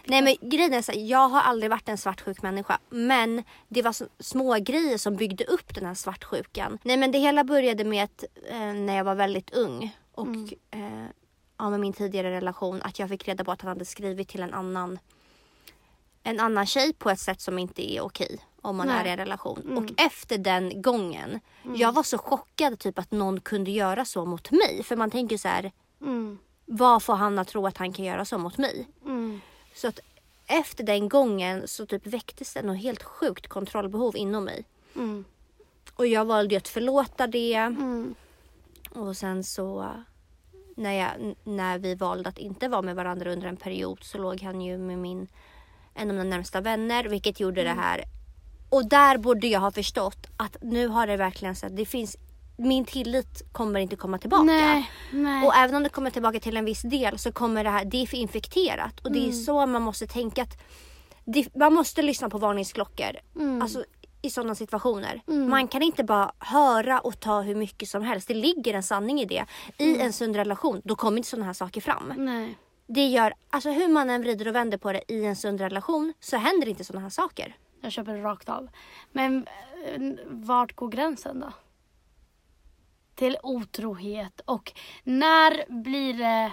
[0.05, 2.79] Nej men grejen är så här, jag har aldrig varit en svartsjuk människa.
[2.89, 6.79] Men det var så, små grejer som byggde upp den här svartsjukan.
[6.83, 11.05] Nej men det hela började med att eh, när jag var väldigt ung och eh,
[11.57, 14.43] ja, med min tidigare relation att jag fick reda på att han hade skrivit till
[14.43, 14.99] en annan
[16.23, 18.99] en annan tjej på ett sätt som inte är okej om man Nej.
[19.01, 19.77] är i en relation.
[19.77, 21.39] Och efter den gången,
[21.75, 24.83] jag var så chockad typ att någon kunde göra så mot mig.
[24.83, 26.37] För man tänker så här, Mm.
[26.65, 28.87] vad får han att tro att han kan göra så mot mig?
[29.05, 29.41] Mm.
[29.75, 29.99] Så att
[30.47, 34.65] efter den gången så typ väcktes det något helt sjukt kontrollbehov inom mig.
[34.95, 35.25] Mm.
[35.95, 37.53] Och jag valde ju att förlåta det.
[37.53, 38.15] Mm.
[38.91, 39.89] Och sen så
[40.75, 44.41] när, jag, när vi valde att inte vara med varandra under en period så låg
[44.41, 45.27] han ju med min,
[45.93, 47.75] en av mina närmsta vänner vilket gjorde Mm.
[47.75, 48.03] det här.
[48.69, 52.17] Och där borde jag ha förstått att nu har det verkligen så att det finns
[52.59, 54.43] min tillit kommer inte komma tillbaka.
[54.43, 55.45] Nej, nej.
[55.47, 58.01] Och även om det kommer tillbaka till en viss del så kommer det här, det
[58.01, 58.99] är för infekterat.
[58.99, 59.29] Och det Mm.
[59.29, 60.57] är så man måste tänka att
[61.25, 63.11] det, man måste lyssna på varningsklockor.
[63.35, 63.61] Mm.
[63.61, 63.83] Alltså
[64.21, 65.21] i sådana situationer.
[65.27, 65.49] Mm.
[65.49, 68.27] Man kan inte bara höra och ta hur mycket som helst.
[68.27, 69.45] Det ligger en sanning i det.
[69.77, 70.01] I Mm.
[70.01, 72.13] en sund relation, då kommer inte sådana här saker fram.
[72.17, 72.57] nej.
[72.89, 76.13] Det gör, alltså hur man än vrider och vänder på det i en sund relation
[76.19, 77.55] så händer inte sådana här saker.
[77.81, 78.69] Jag köper det rakt av.
[79.11, 79.47] Men
[79.85, 81.53] eh, vart går gränsen då?
[83.17, 86.51] till otrohet och när blir det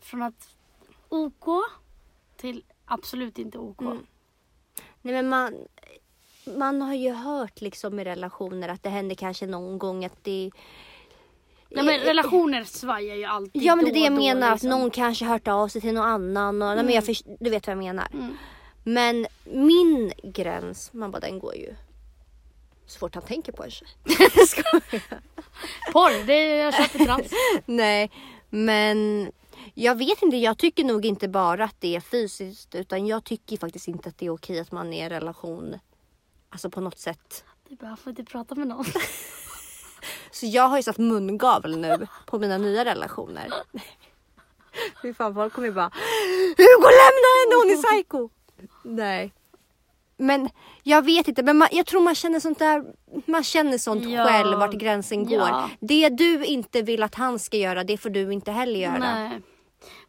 [0.00, 0.56] från att
[1.08, 1.44] OK
[2.36, 3.80] till absolut inte OK?
[3.80, 4.06] Mm.
[5.02, 5.54] Nej men man,
[6.56, 10.50] man har ju hört liksom i relationer att det händer kanske någon gång att det
[11.68, 14.70] Nej men relationer svajar ju alltid Ja men det är det jag menar, liksom.
[14.70, 17.50] att någon kanske hört av sig till någon annan och nej, men jag först, du
[17.50, 18.08] vet vad jag menar.
[18.12, 18.36] Mm.
[18.88, 21.74] Men min gräns, man bara den går ju
[22.86, 23.88] så fort han tänker på en tjej.
[25.92, 27.30] Porr, det jag köper trams.
[27.66, 28.10] Nej,
[28.50, 29.30] men
[29.74, 30.36] jag vet inte.
[30.36, 34.18] Jag tycker nog inte bara att det är fysiskt utan jag tycker faktiskt inte att
[34.18, 35.78] det är okej att man är i en relation.
[36.50, 37.44] Alltså på något sätt.
[37.70, 38.84] Är bara, får inte prata med någon.
[40.30, 43.52] Så jag har ju satt mungavel nu på mina nya relationer.
[45.02, 45.90] Fy fan folk kommer ju bara
[46.56, 48.28] Hugo lämna henne hon är psycho.
[48.82, 49.32] Nej.
[50.16, 50.48] Men
[50.82, 52.84] jag vet inte, men man, jag tror man känner sånt där,
[53.26, 54.24] man känner sånt Ja.
[54.24, 55.38] själv vart gränsen går.
[55.38, 55.70] Ja.
[55.80, 58.98] Det du inte vill att han ska göra, det får du inte heller göra.
[58.98, 59.40] Nej.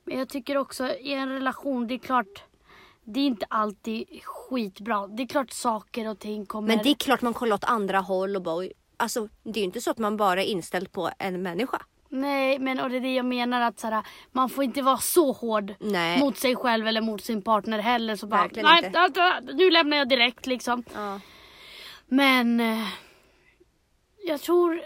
[0.04, 2.44] Men jag tycker också i en relation, det är klart,
[3.04, 5.08] det är inte alltid skitbra.
[5.08, 6.68] Det är klart saker och ting kommer...
[6.68, 9.66] Men det är klart man kollar åt andra håll och bara, alltså det är ju
[9.66, 11.82] inte så att man bara är inställd på en människa.
[12.10, 15.32] Nej, men och det är det jag menar att såhär, man får inte vara så
[15.32, 16.20] hård Nej.
[16.20, 18.16] mot sig själv eller mot sin partner heller.
[18.16, 19.08] Så bara, Verkligen nej, inte.
[19.08, 20.84] da, nu lämnar jag direkt liksom.
[20.94, 21.20] Ja.
[22.08, 22.88] Men eh,
[24.26, 24.82] jag tror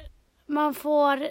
[0.45, 1.27] man får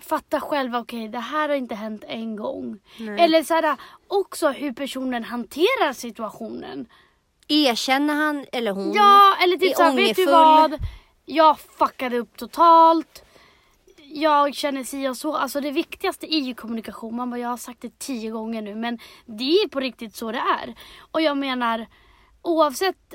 [0.00, 2.78] fatta själv, okej det här har inte hänt en gång.
[2.98, 3.20] Nej.
[3.20, 3.76] Eller såhär,
[4.08, 6.86] också hur personen hanterar situationen.
[7.48, 8.92] Erkänner han eller hon?
[8.92, 10.78] Ja, eller typ såhär, vet du vad?
[11.24, 13.24] Jag fuckade upp totalt.
[14.16, 15.36] Jag känner si och så.
[15.36, 17.16] Alltså det viktigaste är ju kommunikation.
[17.16, 20.32] Man bara, jag har sagt det tio gånger nu men det är på riktigt så
[20.32, 20.74] det är.
[21.10, 21.86] Och jag menar,
[22.42, 23.14] oavsett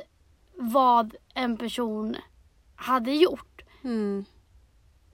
[0.56, 2.16] vad en person
[2.76, 3.62] hade gjort.
[3.84, 4.26] Mm.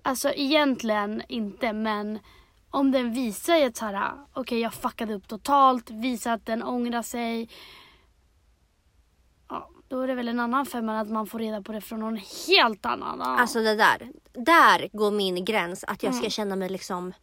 [0.02, 2.20] Alltså egentligen inte men
[2.70, 7.02] om den visar ett så här, okej jag fuckade upp totalt, visar att den ångrar
[7.02, 7.50] sig.
[9.88, 12.20] Då är det väl en annan femma att man får reda på det från någon
[12.48, 13.22] helt annan.
[13.22, 16.22] Alltså det där, där går min gräns att jag Mm.
[16.22, 17.14] ska känna mig liksom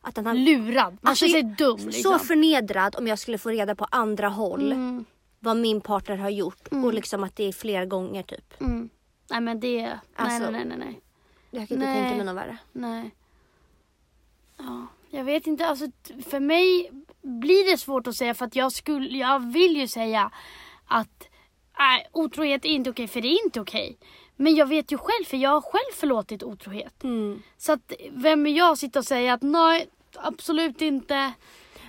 [0.00, 2.12] att den har Lurad, man Alltså, känner sig dum liksom.
[2.12, 5.04] så förnedrad om jag skulle få reda på andra håll Mm,
[5.38, 8.60] vad min partner har gjort och liksom att det är flera gånger typ.
[8.60, 8.88] mm.
[9.30, 11.00] Nej men det, Alltså- nej nej nej nej.
[11.50, 12.00] Jag kan inte Nej.
[12.02, 12.58] tänka mig något värre.
[12.72, 13.10] Nej.
[14.58, 15.86] Ja, jag vet inte, alltså
[16.30, 16.90] för mig
[17.22, 20.30] blir det svårt att säga för att jag skulle, jag vill ju säga
[20.86, 21.28] att
[21.80, 23.98] nej, otrohet är inte okej för det är inte okej.
[24.36, 27.04] Men jag vet ju själv för jag har själv förlåtit otrohet.
[27.04, 27.42] Mm.
[27.58, 31.14] Så att vem är jag att sitta och säga att nej, absolut inte.
[31.14, 31.32] Men,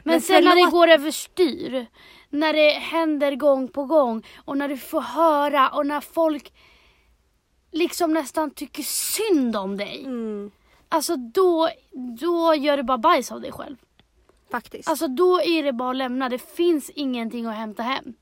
[0.03, 1.85] Men sen när det förlåt- går överstyr,
[2.29, 6.53] när det händer gång på gång och när du får höra och när folk
[7.71, 9.99] liksom nästan tycker synd om dig.
[10.05, 10.51] Mm.
[10.89, 11.69] Alltså då,
[12.19, 13.75] då gör du bara bajs av dig själv.
[14.51, 14.89] Faktiskt.
[14.89, 16.29] Alltså då är det bara att lämna.
[16.29, 18.13] Det finns ingenting att hämta hem.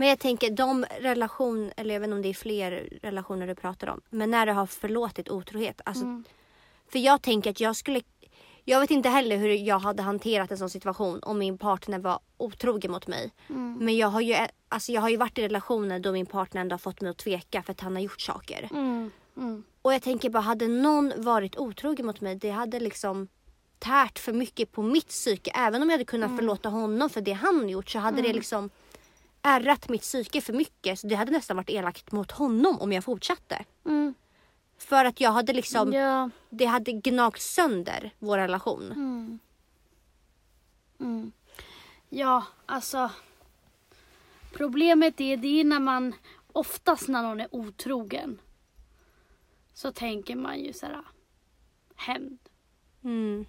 [0.00, 3.54] Men jag tänker de relation, eller jag vet inte om det är fler relationer du
[3.54, 4.00] pratar om.
[4.10, 5.80] Men när du har förlåtit otrohet.
[5.84, 6.24] Alltså, Mm.
[6.92, 8.02] För jag tänker att jag skulle
[8.64, 12.20] jag vet inte heller hur jag hade hanterat en sån situation om min partner var
[12.36, 13.32] otrogen mot mig.
[13.48, 13.78] Mm.
[13.80, 14.36] Men jag har, ju,
[14.68, 17.16] alltså jag har ju varit i relationer då min partner ändå har fått mig att
[17.16, 18.68] tveka för att han har gjort saker.
[18.70, 19.10] Mm.
[19.36, 19.64] Mm.
[19.82, 23.28] Och jag tänker bara, hade någon varit otrogen mot mig, det hade liksom
[23.78, 25.50] tärt för mycket på mitt psyke.
[25.54, 28.70] Även om jag hade kunnat förlåta honom för det han gjort så hade det liksom
[29.48, 30.98] ärrat mitt psyke för mycket.
[30.98, 33.64] Så det hade nästan varit elakt mot honom om jag fortsatte.
[33.84, 34.14] Mm.
[34.78, 36.30] För att jag hade liksom, Ja.
[36.50, 38.92] det hade gnagt sönder vår relation.
[38.92, 39.38] Mm.
[41.00, 41.32] Mm.
[42.08, 43.10] Ja, alltså.
[44.52, 46.14] Problemet är det är när man,
[46.52, 48.40] oftast när någon är otrogen.
[49.74, 51.00] Så tänker man ju såhär,
[51.96, 52.38] hämnd.
[53.04, 53.46] Mm.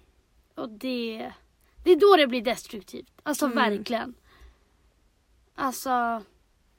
[0.54, 1.32] Och det,
[1.84, 3.12] det är då det blir destruktivt.
[3.22, 3.56] Alltså Mm.
[3.56, 4.14] verkligen.
[5.60, 5.88] Alltså,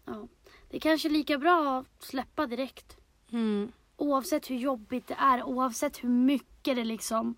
[0.06, 0.28] ja.
[0.70, 2.98] Det är kanske är lika bra att släppa direkt.
[3.32, 3.72] Mm.
[3.98, 7.36] Oavsett hur jobbigt det är, oavsett hur mycket det liksom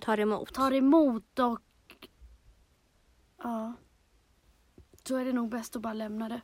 [0.00, 0.54] Tar emot.
[0.54, 1.60] tar emot och
[3.42, 3.72] ja,
[5.04, 6.40] så är det nog bäst att bara lämna det.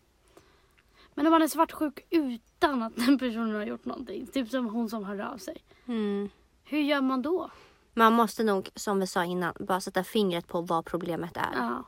[1.14, 4.90] Men om man är svartsjuk utan att den personen har gjort någonting, typ som hon
[4.90, 5.64] som hörde av sig.
[5.86, 6.28] Mm.
[6.64, 7.50] Hur gör man då?
[7.94, 11.54] Man måste nog, som vi sa innan, bara sätta fingret på vad problemet är.
[11.56, 11.84] Ja,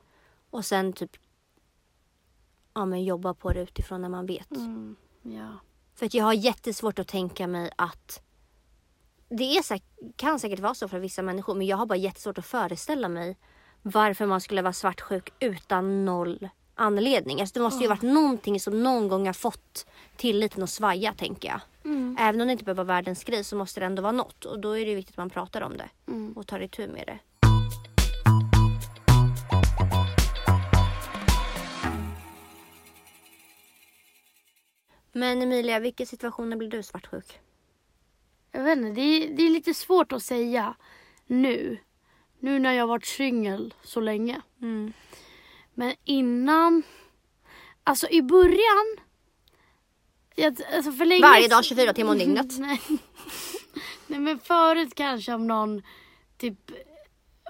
[0.50, 1.16] Och sen typ
[2.74, 4.50] ja, men jobba på det utifrån när man vet.
[4.50, 5.48] mm, ja.
[5.94, 8.22] För att jag har jättesvårt att tänka mig att
[9.28, 12.38] det är säk- kan säkert vara så för vissa människor men jag har bara jättesvårt
[12.38, 13.36] att föreställa mig
[13.82, 17.40] varför man skulle vara svartsjuk utan noll anledning.
[17.40, 21.48] Alltså det måste ju varit någonting som någon gång har fått tilliten att svaja tänker
[21.48, 21.60] jag.
[21.84, 22.16] Mm.
[22.20, 24.44] Även om det inte behöver vara världens grej så måste det ändå vara något.
[24.44, 25.88] Och då är det viktigt att man pratar om det.
[26.06, 26.32] Mm.
[26.32, 27.18] Och tar itu med det.
[35.18, 37.40] Men Emilia, vilka situationer blir du svartsjuk?
[38.52, 40.74] Jag vet inte, det är, det är lite svårt att säga
[41.26, 41.78] nu.
[42.38, 44.40] Nu när jag har varit singel så länge.
[44.62, 44.92] Mm.
[45.74, 46.82] Men innan,
[47.84, 48.96] alltså i början.
[50.34, 52.46] Jag, alltså för länge Varje dag 24 timmar om dygnet.
[52.58, 52.80] Nej.
[54.06, 55.82] Nej men förut kanske om någon
[56.36, 56.70] typ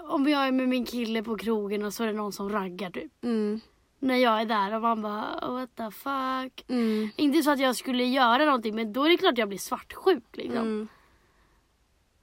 [0.08, 2.90] om jag är med min kille på krogen och så är det någon som raggar
[2.90, 3.24] typ.
[3.24, 3.60] Mm.
[3.98, 6.64] När jag är där och man bara oh, what the fuck.
[6.70, 7.10] Mm.
[7.16, 10.24] Inte så att jag skulle göra någonting men då är det klart jag blir svartsjuk
[10.32, 10.56] liksom.
[10.58, 10.88] Mm.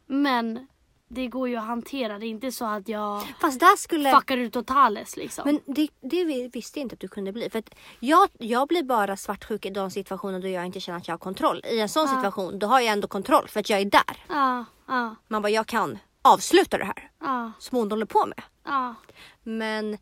[0.07, 0.67] Men
[1.07, 2.19] det går ju att hantera.
[2.19, 4.11] Det är inte så att jag Fast där skulle...
[4.11, 5.43] fuckar ut totales liksom.
[5.45, 7.49] Men det, det vi- visste jag inte att du kunde bli.
[7.49, 11.07] För att jag, jag blir bara svartsjuk i de situationer då jag inte känner att
[11.07, 11.61] jag har kontroll.
[11.71, 12.15] I en sån Ja.
[12.15, 14.23] situation då har jag ändå kontroll för att jag är där.
[14.29, 18.41] Ja, ja, Man bara, jag kan avsluta det här ja, som hon håller på med.
[19.43, 19.97] Men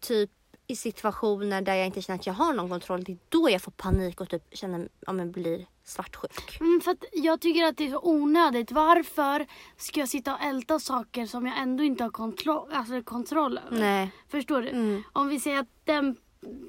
[0.00, 0.30] typ
[0.66, 3.62] i situationer där jag inte känner att jag har någon kontroll, det är då jag
[3.62, 6.60] får panik och typ känner, ja men blir svartsjuk.
[6.60, 8.72] Mm, för att jag tycker att det är så onödigt.
[8.72, 9.46] Varför
[9.76, 13.80] ska jag sitta och älta saker som jag ändå inte har kontroll, alltså kontroll över?
[13.80, 14.10] Nej.
[14.28, 14.68] Förstår du?
[14.68, 15.02] Mm.
[15.12, 16.16] Om vi säger att den,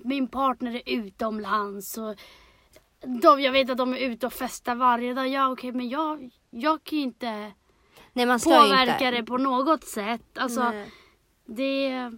[0.04, 2.16] min partner är utomlands och
[3.22, 5.28] de, jag vet att de är ute och festar varje dag.
[5.28, 7.52] Ja okej men jag, jag kan ju inte
[8.14, 9.12] Nej man påverka inte.
[9.12, 10.38] det på något sätt.
[10.38, 10.92] Alltså Nej.
[11.46, 12.12] det...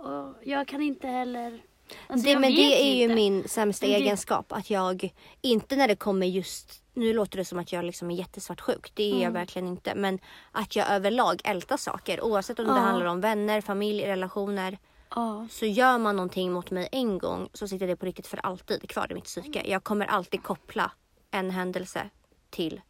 [0.00, 1.62] Och jag kan inte heller...
[2.06, 3.14] Alltså, det, jag men det är ju inte.
[3.14, 4.52] min sämsta det- egenskap.
[4.52, 8.14] Att jag inte när det kommer just, nu låter det som att jag liksom är
[8.14, 8.90] jättesvartsjuk.
[8.94, 9.32] Det är jag Mm.
[9.32, 9.94] verkligen inte.
[9.94, 10.18] Men
[10.52, 12.20] att jag överlag ältar saker.
[12.24, 12.78] Oavsett om det Ja.
[12.78, 14.78] handlar om vänner, familj, relationer.
[15.14, 15.46] Ja.
[15.50, 18.88] Så gör man någonting mot mig en gång så sitter det på riktigt för alltid
[18.90, 19.62] kvar i mitt psyke.
[19.66, 20.92] Jag kommer alltid koppla
[21.30, 22.10] en händelse
[22.50, 22.80] till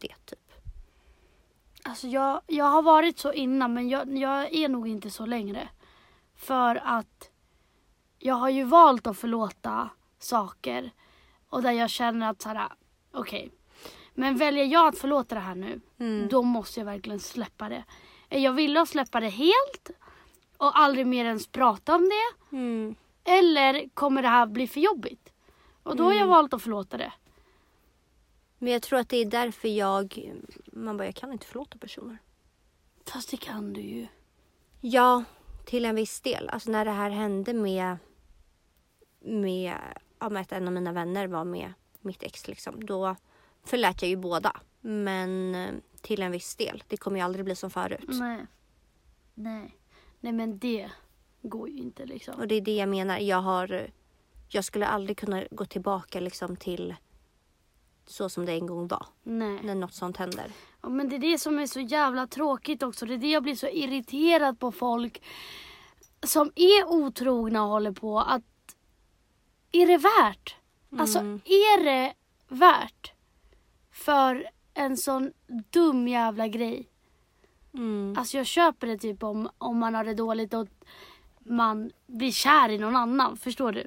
[0.00, 0.38] det typ.
[1.82, 5.68] Alltså jag, jag har varit så innan men jag, jag är nog inte så längre.
[6.36, 7.30] För att
[8.18, 10.90] jag har ju valt att förlåta saker.
[11.48, 12.68] Och där jag känner att såhär,
[13.12, 13.50] okej.
[14.14, 16.28] Men väljer jag att förlåta det här nu, Mm.
[16.28, 17.84] då måste jag verkligen släppa det.
[18.28, 19.90] Jag att släppa det helt
[20.56, 22.56] och aldrig mer ens prata om det?
[22.56, 22.94] Mm.
[23.24, 25.32] Eller kommer det här bli för jobbigt?
[25.82, 27.12] Och då har jag valt att förlåta det.
[28.58, 30.32] Men jag tror att det är därför jag,
[30.72, 32.18] man bara jag kan inte förlåta personer.
[33.06, 34.06] Fast det kan du ju.
[34.80, 35.24] Ja,
[35.66, 36.48] till en viss del.
[36.48, 37.96] Alltså när det här hände med,
[39.20, 39.74] med
[40.18, 42.86] ja, med att en av mina vänner var med mitt ex liksom.
[42.86, 43.16] Då
[43.64, 44.56] förlät jag ju båda.
[44.80, 46.84] Men eh, till en viss del.
[46.88, 48.08] Det kommer ju aldrig bli som förut.
[48.08, 48.46] Nej.
[49.34, 49.76] Nej.
[50.20, 50.90] Nej men det
[51.42, 52.34] går ju inte liksom.
[52.34, 53.18] Och det är det jag menar.
[53.18, 53.90] Jag har,
[54.48, 56.94] jag skulle aldrig kunna gå tillbaka liksom till
[58.06, 59.06] så som det en gång var.
[59.22, 59.58] Nej.
[59.62, 60.52] När något sånt händer.
[60.82, 63.06] Ja, men det är det som är så jävla tråkigt också.
[63.06, 65.22] Det är det jag blir så irriterad på folk
[66.22, 68.20] som är otrogna och håller på.
[68.20, 68.42] Att
[69.72, 70.56] är det värt?
[70.98, 71.40] Alltså Mm.
[71.44, 72.14] är det
[72.48, 73.12] värt
[73.92, 75.32] för en sån
[75.70, 76.88] dum jävla grej?
[77.74, 78.14] Mm.
[78.18, 80.68] Alltså jag köper det typ om, om man har det dåligt och
[81.38, 83.36] man blir kär i någon annan.
[83.36, 83.86] Förstår du?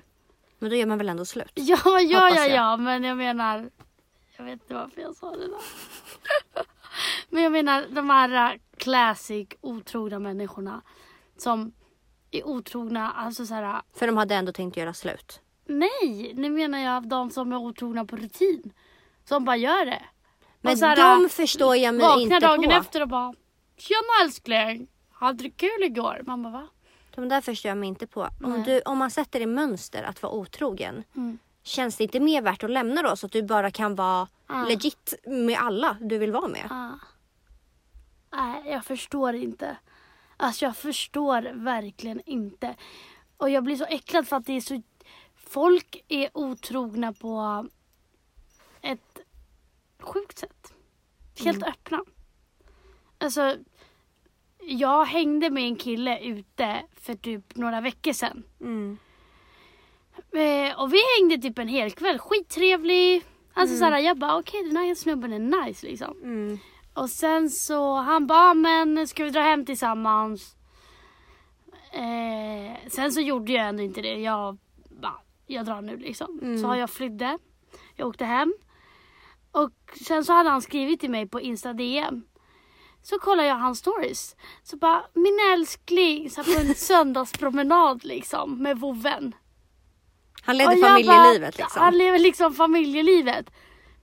[0.60, 1.52] Men då gör man väl ändå slut?
[1.56, 3.70] Ja, ja, ja, ja, men jag menar.
[4.40, 5.62] Jag vet inte varför jag sa det där.
[7.30, 10.82] men jag menar de här äh, classic otrogna människorna.
[11.38, 11.72] Som
[12.32, 13.82] är otrogna, alltså så här.
[13.94, 15.42] För de hade ändå tänkt göra slut.
[15.66, 18.74] Nej, nu menar jag de som är otrogna på rutin.
[19.26, 20.04] Som bara gör det.
[20.62, 22.72] Men så här, de förstår jag mig Vaknar inte dagen på.
[22.72, 23.34] efter och bara.
[23.78, 26.22] Tjena älskling, hade du kul igår?
[26.26, 26.68] Man bara va?
[27.16, 28.22] De där förstår jag mig inte på.
[28.44, 28.64] Om, Nej.
[28.66, 31.04] du, om man sätter i mönster att vara otrogen.
[31.16, 31.40] Mm.
[31.64, 34.66] Känns det inte mer värt att lämna då så att du bara kan vara Ja.
[34.66, 36.68] legit med alla du vill vara med?
[36.70, 36.92] Ah.
[38.32, 39.78] Nej, jag förstår inte.
[40.38, 42.76] Alltså jag förstår verkligen inte.
[43.38, 44.82] Och jag blir så äcklad för att det är så...
[45.36, 47.68] Folk är otrogna på
[48.82, 49.20] ett
[50.00, 50.74] sjukt sätt.
[51.40, 52.04] Helt öppna.
[53.18, 53.58] Alltså,
[54.60, 58.44] jag hängde med en kille ute för typ några veckor sedan.
[58.62, 58.98] Mm.
[60.34, 63.24] Eh, och vi hängde typ en hel kväll, skittrevlig.
[63.54, 66.18] Alltså såhär, jag bara okej den här snubben är nice liksom.
[66.24, 66.60] Mm.
[66.94, 70.56] Och sen så han bara, men ska vi dra hem tillsammans?
[71.92, 74.14] Eh, sen så gjorde jag ändå inte det.
[74.14, 74.58] Jag
[74.90, 76.40] bara, jag drar nu liksom.
[76.42, 76.58] Mm.
[76.58, 77.38] Så jag flydde.
[77.96, 78.54] Jag åkte hem.
[79.52, 79.72] Och
[80.08, 82.24] sen så hade han skrivit till mig på Insta DM.
[83.02, 84.36] Så kollar jag hans stories.
[84.64, 89.36] Så bara, min älskling, så på en söndagspromenad liksom med vovven.
[90.50, 91.82] Han ledde Och familjelivet bara, liksom.
[91.82, 93.50] Han lever liksom familjelivet.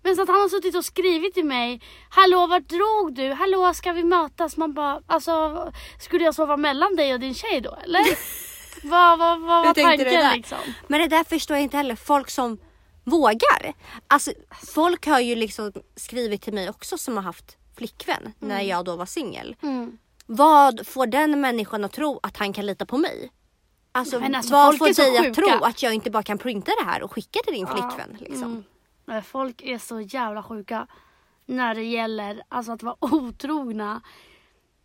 [0.02, 1.80] Men så att han har suttit och skrivit till mig.
[2.10, 3.32] Hallå vart drog du?
[3.32, 4.56] Hallå ska vi mötas?
[4.56, 5.32] Man bara alltså
[6.00, 8.00] skulle jag sova mellan dig och din tjej då eller?
[8.90, 10.58] vad, vad, vad var tanken liksom?
[10.86, 11.96] Men det där förstår jag inte heller.
[11.96, 12.58] Folk som
[13.04, 13.74] vågar.
[14.08, 14.32] Alltså
[14.66, 18.96] folk har ju liksom skrivit till mig också som har haft flickvän när jag då
[18.96, 19.56] var singel.
[19.62, 19.98] Mm.
[20.26, 23.30] Vad får den människan att tro att han kan lita på mig?
[23.96, 26.72] Alltså, Men alltså, vad folk får dig att tro att jag inte bara kan printa
[26.80, 28.16] det här och skicka till din flickvän?
[28.20, 28.64] Liksom?
[29.08, 29.22] Mm.
[29.22, 30.86] Folk är så jävla sjuka
[31.46, 34.02] när det gäller alltså, att vara otrogna.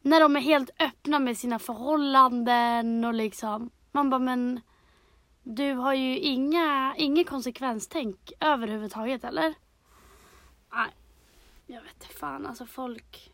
[0.01, 3.69] När de är helt öppna med sina förhållanden och liksom.
[3.91, 4.61] Man bara men
[5.43, 9.53] du har ju inga, inget konsekvenstänk överhuvudtaget eller?
[10.73, 10.89] Nej,
[11.67, 13.31] jag vet inte fan alltså folk.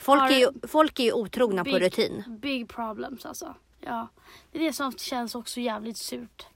[0.00, 2.24] Folk, är ju, folk är ju otrogna på Big- rutin.
[2.42, 3.54] Big problems alltså.
[3.80, 4.08] Ja,
[4.52, 6.46] det är det som känns också jävligt surt.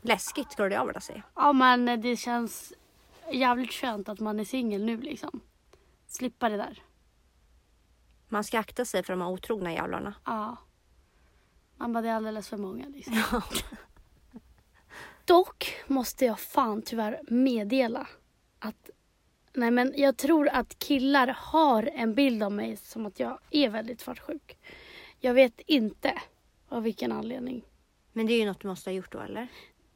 [0.00, 1.22] Läskigt skulle jag vilja säga.
[1.34, 2.72] Ja men det känns
[3.32, 5.40] jävligt skönt att man är singel nu liksom.
[6.06, 6.82] Slippa det där.
[8.28, 10.14] Man ska akta sig för de här otrogna jävlarna.
[10.24, 10.56] Ja.
[11.76, 13.22] Man bara det är alldeles för många liksom.
[15.24, 18.08] Dock måste jag fan tyvärr meddela
[18.58, 18.90] att
[19.52, 23.68] Nej men jag tror att killar har en bild av mig som att jag är
[23.68, 24.58] väldigt svartsjuk.
[25.24, 26.12] Jag vet inte
[26.68, 27.64] av vilken anledning.
[28.12, 29.48] Men det är ju något du måste ha gjort då eller?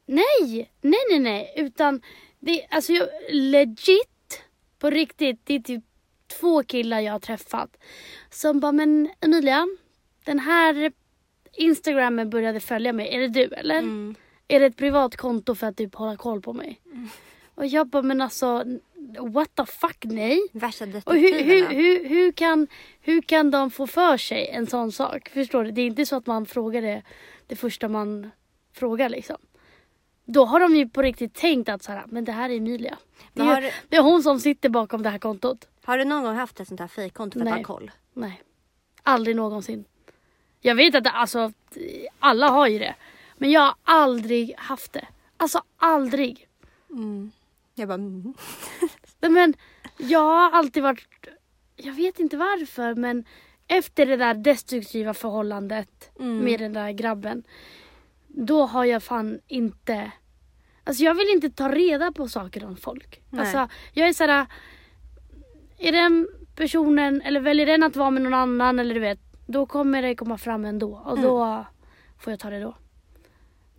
[0.05, 1.53] Nej, nej, nej, nej.
[1.55, 2.01] Utan
[2.39, 4.43] det, alltså jag, legit,
[4.79, 5.83] på riktigt, det är typ
[6.39, 7.77] två killar jag har träffat.
[8.29, 9.67] Som bara, men Emilia,
[10.23, 10.91] den här
[11.53, 13.15] instagrammen började följa mig.
[13.15, 13.79] Är det du eller?
[13.79, 14.15] Mm.
[14.47, 16.81] Är det ett privat konto för att typ hålla koll på mig?
[17.55, 18.65] Och jag bara, men alltså
[19.19, 20.39] what the fuck nej.
[20.53, 22.67] Värsta Och hur, hur, hur, hur, kan,
[23.01, 25.29] hur kan de få för sig en sån sak?
[25.29, 25.71] Förstår du?
[25.71, 27.01] Det är inte så att man frågar det
[27.49, 28.31] det första man
[28.73, 29.37] frågar liksom.
[30.25, 32.97] Då har de ju på riktigt tänkt att så här, men det här är Emilia.
[33.33, 35.67] Det är, har det är hon som sitter bakom det här kontot.
[35.83, 37.91] Har du någon gång haft ett sånt här fejkkonto för att ha koll?
[38.13, 38.41] Nej,
[39.03, 39.85] aldrig någonsin.
[40.61, 41.51] Jag vet att det, alltså,
[42.19, 42.95] alla har ju det.
[43.37, 45.07] Men jag har aldrig haft det.
[45.37, 46.47] Alltså aldrig.
[47.79, 48.33] Jag bara, mm.
[49.21, 49.53] Nej, men
[49.97, 51.07] jag har alltid varit,
[51.75, 53.25] jag vet inte varför men
[53.67, 56.37] efter det där destruktiva förhållandet Mm.
[56.37, 57.43] med den där grabben.
[58.27, 60.11] Då har jag fan inte,
[60.83, 63.21] alltså jag vill inte ta reda på saker om folk.
[63.29, 63.41] Nej.
[63.41, 64.45] Alltså jag är såhär,
[65.77, 69.65] är den personen eller väljer den att vara med någon annan eller du vet, då
[69.65, 71.23] kommer det komma fram ändå och Mm.
[71.23, 71.65] då
[72.19, 72.75] får jag ta det då.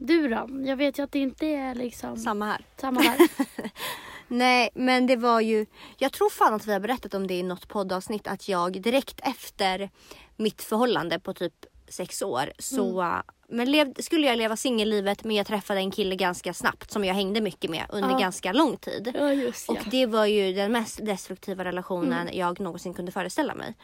[0.03, 0.49] Du då?
[0.65, 2.65] Jag vet ju att det inte är liksom samma här.
[2.77, 3.19] samma här.
[4.29, 5.67] Nej, men det var ju...
[5.99, 9.21] Jag tror fan att vi har berättat om det i något poddavsnitt att jag direkt
[9.23, 9.91] efter
[10.37, 11.53] mitt förhållande på typ
[11.89, 13.23] sex år så Mm.
[13.49, 17.15] men lev, skulle jag leva singellivet men jag träffade en kille ganska snabbt som jag
[17.15, 18.19] hängde mycket med under Ja.
[18.19, 19.13] ganska lång tid.
[19.19, 22.39] ja just Och det var ju den mest destruktiva relationen Mm.
[22.39, 23.75] jag någonsin kunde föreställa mig.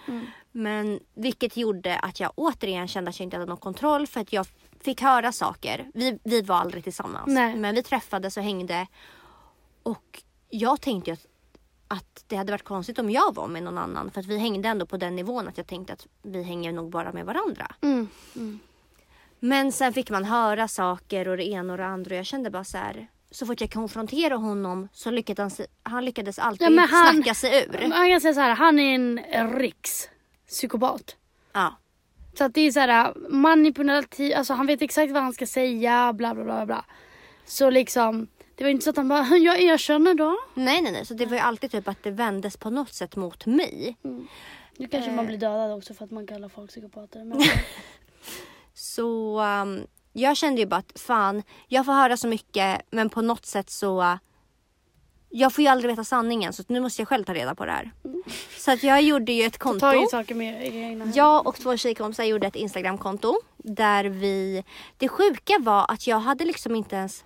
[0.53, 4.33] Men vilket gjorde att jag återigen kände att jag inte hade någon kontroll för att
[4.33, 4.47] jag
[4.87, 5.87] fick höra saker.
[5.95, 7.27] Vi, vi var aldrig tillsammans.
[7.27, 7.57] Nej.
[7.57, 8.87] Men vi träffades och hängde.
[9.83, 11.27] Och jag tänkte att,
[11.89, 14.11] att det hade varit konstigt om jag var med någon annan.
[14.11, 16.91] För att vi hängde ändå på den nivån att jag tänkte att vi hänger nog
[16.91, 17.75] bara med varandra.
[17.83, 18.09] Mm.
[18.37, 18.59] Mm.
[19.41, 22.51] Men sen fick man höra saker och det ena och det andra och jag kände
[22.51, 23.07] bara så här.
[23.31, 27.63] Så fort jag konfronterade honom så lyckades han, han lyckades alltid Ja, han- snacka sig
[27.65, 27.89] ur.
[27.89, 29.21] Man kan säga så här, han är en
[29.59, 31.17] rikspsykopat.
[31.53, 31.75] Ja.
[32.39, 36.13] Så att det är så här manipulativ, alltså han vet exakt vad han ska säga,
[36.13, 36.85] bla bla bla bla.
[37.45, 40.37] Så liksom, det var inte så att han bara, jag erkänner då.
[40.55, 43.17] Nej nej nej så det var ju alltid typ att det vändes på något sätt
[43.17, 43.97] mot mig.
[44.79, 45.17] Nu kanske Eh.
[45.17, 47.25] man blir dödad också för att man kallar folk psykopater.
[47.25, 47.41] Men
[48.75, 53.23] Så um, jag kände ju bara att fan, jag får höra så mycket men på
[53.23, 54.19] något sätt så
[55.31, 57.73] jag får ju aldrig veta sanningen så nu måste jag själv ta reda på det
[57.73, 57.93] här.
[58.59, 59.81] Så att jag gjorde ju ett konto.
[59.81, 61.13] ta ju saker med egna.
[61.15, 64.65] Jag och två tjejkompisar gjorde ett Instagramkonto där vi...
[64.97, 67.25] Det sjuka var att jag hade liksom inte ens...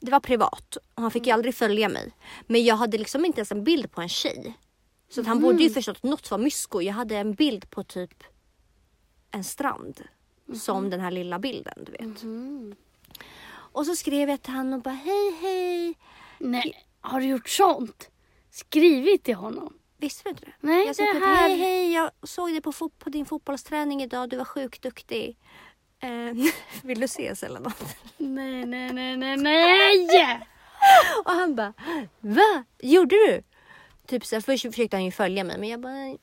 [0.00, 2.12] Det var privat och han fick ju aldrig följa mig.
[2.46, 4.58] Men jag hade liksom inte ens en bild på en tjej.
[5.08, 6.80] Så han borde ju förstått att något var mysko.
[6.80, 8.24] Jag hade en bild på typ
[9.30, 10.00] en strand.
[10.54, 12.22] Som den här lilla bilden du vet.
[12.22, 12.74] Mm.
[13.48, 15.94] Och så skrev jag till han och bara hej hej.
[16.38, 18.10] Nej, har du gjort sånt?
[18.50, 19.74] Skrivit till honom?
[19.98, 20.52] Visste du inte det?
[20.60, 24.28] Nej, jag det här- hej hej jag såg dig på, fot- på din fotbollsträning idag.
[24.30, 25.36] Du var sjukt duktig.
[26.00, 26.08] Eh,
[26.82, 27.96] vill du ses eller något?
[28.16, 30.40] Nej, nej, nej, nej, nej!
[31.24, 31.72] Och han bara,
[32.20, 32.64] va?
[32.82, 33.42] Gjorde du?
[34.06, 36.16] Typ så här, först försökte han ju följa mig men jag bara,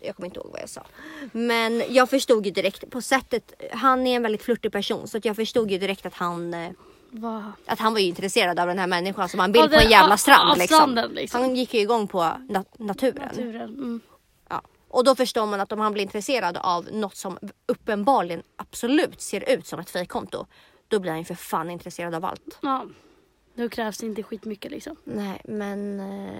[0.00, 0.86] jag kommer inte ihåg vad jag sa.
[1.32, 5.24] Men jag förstod ju direkt på sättet, han är en väldigt flörtig person så att
[5.24, 6.70] jag förstod ju direkt att han, eh,
[7.10, 7.52] Va?
[7.66, 9.90] Att han var ju intresserad av den här människan som han bild Ja, på en
[9.90, 11.08] jävla strand liksom.
[11.12, 11.40] liksom.
[11.40, 13.22] Han gick ju igång på nat- naturen.
[13.28, 13.62] Naturen.
[13.68, 14.00] Mm.
[14.48, 14.62] Ja.
[14.88, 19.50] Och då förstår man att om han blir intresserad av något som uppenbarligen absolut ser
[19.50, 20.46] ut som ett fejkkonto.
[20.88, 22.58] Då blir han ju för fan intresserad av allt.
[22.62, 22.84] Ja.
[23.54, 24.96] Då krävs det inte skitmycket liksom.
[25.04, 26.34] Nej men eh,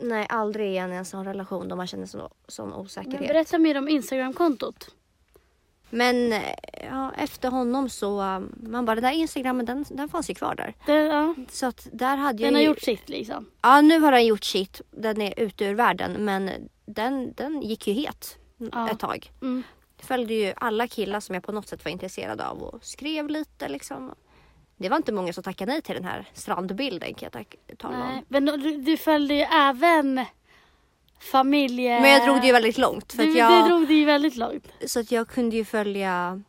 [0.00, 3.28] Nej aldrig igen i en sån relation då man känner så, sån Men osäkerhet.
[3.28, 4.88] berätta mer om Instagramkontot.
[5.94, 6.34] Men
[6.90, 10.54] ja, efter honom så, um, man bara den där instagrammen den, den fanns ju kvar
[10.54, 10.74] där.
[10.86, 13.46] Det, ja, Så att där hade jag den har ju, gjort sitt liksom.
[13.62, 16.50] Ja nu har den gjort sitt, den är ute ur världen men
[16.86, 18.38] den, den gick ju het
[18.72, 18.90] Ja.
[18.90, 19.30] ett tag.
[19.42, 19.62] Mm.
[20.02, 23.68] Följde ju alla killar som jag på något sätt var intresserad av och skrev lite
[23.68, 24.14] liksom.
[24.76, 28.16] Det var inte många som tackade nej till den här strandbilden kan jag tala Nej,
[28.18, 28.24] om.
[28.28, 30.24] men du, du följde ju även
[31.30, 32.00] familje...
[32.00, 34.36] Men jag drog det ju väldigt långt för du, Du jag, drog det ju väldigt
[34.36, 34.66] långt.
[34.86, 36.42] så att jag kunde ju följa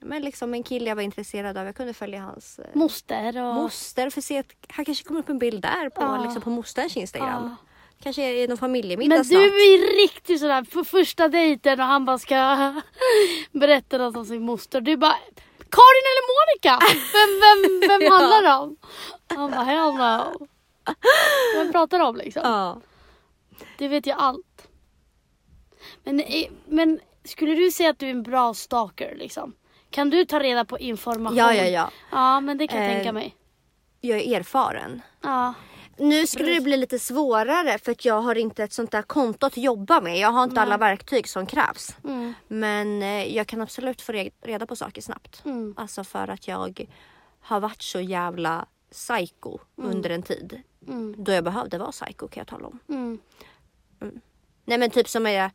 [0.00, 1.66] men liksom en kille jag var intresserad av.
[1.66, 3.54] Jag kunde följa hans eh, Moster och...
[3.54, 6.22] moster för att se att han kanske kommer upp en bild där på, Ja.
[6.24, 7.42] liksom på mosterns instagram.
[7.44, 7.56] Ja.
[8.02, 9.40] Kanske är någon familjemiddag Men snart.
[9.40, 12.34] du är riktigt sådär på första dejten och han bara ska
[13.52, 14.80] berätta något om sin moster.
[14.80, 15.16] Du bara
[15.70, 16.78] Karin eller Monica?
[17.12, 18.76] Vem, vem, vem handlar det om?
[19.36, 20.46] Han bara hell no.
[21.56, 22.42] Vem pratar du om liksom?
[22.44, 22.80] Ja.
[23.78, 24.68] Det vet jag allt.
[26.04, 26.22] Men,
[26.66, 29.54] men skulle du säga att du är en bra stalker liksom?
[29.90, 31.36] Kan du ta reda på information?
[31.36, 31.90] ja, ja, ja.
[32.10, 33.36] Ja, men det kan jag Eh, tänka mig.
[34.00, 35.02] Jag är erfaren.
[35.22, 35.54] Ja.
[35.96, 39.46] Nu skulle det bli lite svårare för att jag har inte ett sånt där konto
[39.46, 40.18] att jobba med.
[40.18, 41.96] Jag har inte alla verktyg som krävs.
[42.04, 42.34] Mm.
[42.48, 45.42] Men eh, jag kan absolut få re- reda på saker snabbt.
[45.44, 45.74] Mm.
[45.76, 46.86] Alltså för att jag
[47.40, 50.62] har varit så jävla psycho under en tid.
[50.86, 51.14] Mm.
[51.24, 52.78] Då jag behövde vara psycho kan jag tala om.
[52.88, 53.18] Mm.
[54.64, 55.50] Nej men typ som är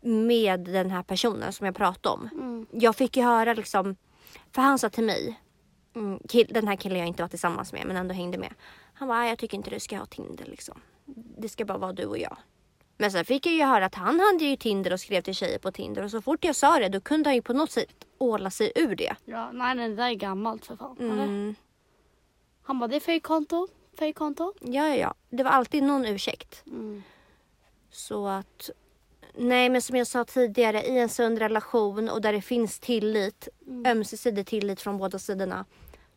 [0.00, 2.28] med den här personen som jag pratade om.
[2.32, 2.66] Mm.
[2.70, 3.96] Jag fick ju höra liksom,
[4.52, 5.40] för han sa till mig,
[5.94, 8.54] mm, kill, den här killen jag inte var tillsammans med men ändå hängde med.
[8.94, 10.80] Han bara, "Nej, jag tycker inte du ska ha Tinder liksom.
[11.38, 12.36] Det ska bara vara du och jag.
[12.98, 15.58] Men sen fick jag ju höra att han hade ju Tinder och skrev till tjejer
[15.58, 18.04] på Tinder och så fort jag sa det då kunde han ju på något sätt
[18.18, 19.14] åla sig ur det.
[19.24, 20.96] Ja, nej, nej, det där är gammalt för fan.
[20.98, 21.54] Mm.
[22.62, 23.68] Han bara, det är fejkkonto.
[23.98, 24.52] Fejkkonto.
[24.60, 25.14] Ja, ja, ja.
[25.30, 26.62] Det var alltid någon ursäkt.
[26.66, 27.02] Mm.
[27.90, 28.70] Så att
[29.38, 33.48] Nej men som jag sa tidigare i en sund relation och där det finns tillit,
[33.86, 35.64] ömsesidig tillit från båda sidorna.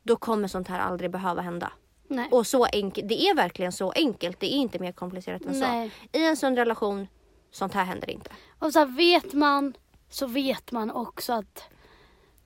[0.04, 1.72] Då kommer sånt här aldrig behöva hända.
[2.08, 2.28] Nej.
[2.32, 4.40] Och så enkelt, det är verkligen så enkelt.
[4.40, 5.92] Det är inte mer komplicerat än Nej.
[6.12, 6.18] så.
[6.18, 7.08] I en sund relation,
[7.52, 8.32] sånt här händer inte.
[8.60, 9.74] Och så här, vet man
[10.10, 11.64] så vet man också att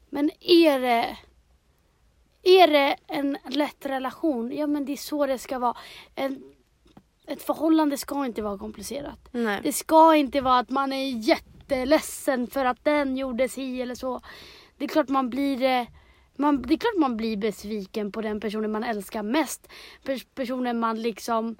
[0.09, 1.17] men är det
[2.43, 5.77] är det en lätt relation, ja men det är så det ska vara.
[6.15, 6.43] En,
[7.27, 9.19] ett förhållande ska inte vara komplicerat.
[9.31, 9.59] Nej.
[9.63, 14.21] Det ska inte vara att man är jätteledsen för att den gjorde si eller så.
[14.77, 15.87] Det är klart man blir eh,
[16.35, 19.67] man, det är klart man blir besviken på den personen man älskar mest.
[20.03, 21.55] Pers- Personen man liksom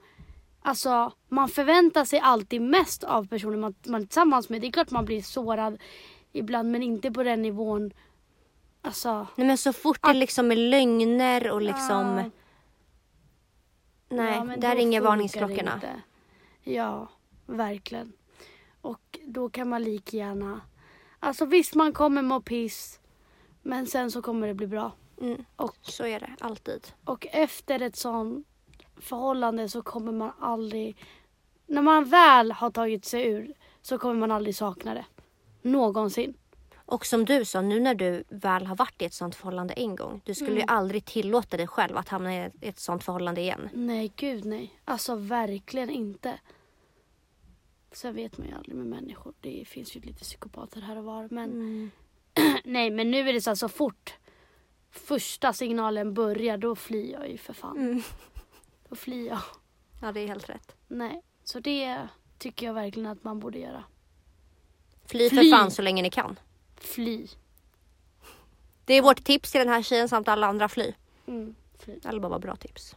[0.66, 4.62] Alltså man förväntar sig alltid mest av personen man, man är tillsammans med.
[4.62, 5.78] Det är klart man blir sårad
[6.32, 7.94] ibland men inte på den nivån.
[8.86, 9.28] Alltså.
[9.36, 12.18] Nej men så fort det liksom är lögner och liksom...
[12.18, 12.30] ja,
[14.10, 15.82] Nej, ja, där ringer varningsklockorna.
[16.62, 17.08] Ja,
[17.46, 18.14] verkligen.
[18.82, 20.62] Och då kan man lika gärna...
[21.20, 23.00] Alltså visst man kommer må piss.
[23.62, 24.92] Men sen så kommer det bli bra.
[25.22, 25.46] Mm.
[25.56, 26.88] Och, Så är det alltid.
[27.06, 28.48] och efter ett sånt
[28.98, 30.98] förhållande så kommer man aldrig...
[31.68, 35.06] När man väl har tagit sig ur så kommer man aldrig sakna det.
[35.62, 36.34] Någonsin.
[36.86, 39.96] Och som du sa, nu när du väl har varit i ett sånt förhållande en
[39.96, 40.22] gång.
[40.26, 40.60] Du skulle Mm.
[40.62, 43.70] ju aldrig tillåta dig själv att hamna i ett- sånt förhållande igen.
[43.74, 44.80] Nej, gud nej.
[44.86, 46.40] Alltså verkligen inte.
[47.92, 49.34] Sen vet man ju aldrig med människor.
[49.42, 51.28] Det finns ju lite psykopater här och var.
[51.32, 51.92] Men Mm.
[52.64, 54.14] nej, men nu är det så här, så fort
[54.92, 57.78] första signalen börjar då flyr jag ju för fan.
[57.78, 58.02] Mm.
[58.90, 59.40] Då flyr jag.
[60.02, 60.76] Ja, det är helt rätt.
[60.88, 62.08] Nej, så det
[62.38, 63.84] tycker jag verkligen att man borde göra.
[65.06, 65.38] Fly, Fly.
[65.52, 66.40] för fan så länge ni kan.
[66.86, 67.28] Fly.
[68.86, 70.94] Det är vårt tips till den här tjejen samt alla andra fly.
[71.28, 72.00] Mm, fly.
[72.06, 72.96] Eller bara bra tips.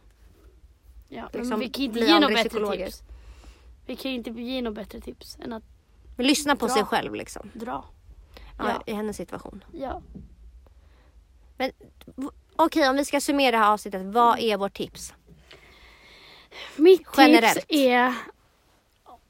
[1.09, 2.85] Ja, Liksom, men vi kan inte ge något bättre psykologer.
[2.85, 3.03] tips.
[3.85, 5.63] Vi kan ju inte ge något bättre tips än att
[6.15, 6.75] Men lyssna på Bra.
[6.75, 7.51] sig själv liksom.
[7.53, 7.85] dra.
[8.57, 8.83] Ja, Ja.
[8.85, 9.63] I hennes situation.
[9.73, 10.01] Ja.
[12.55, 14.01] Okej, om vi ska summera det här avsnittet.
[14.05, 15.13] Vad är vårt tips?
[16.75, 17.53] Mitt Generellt.
[17.55, 18.13] tips är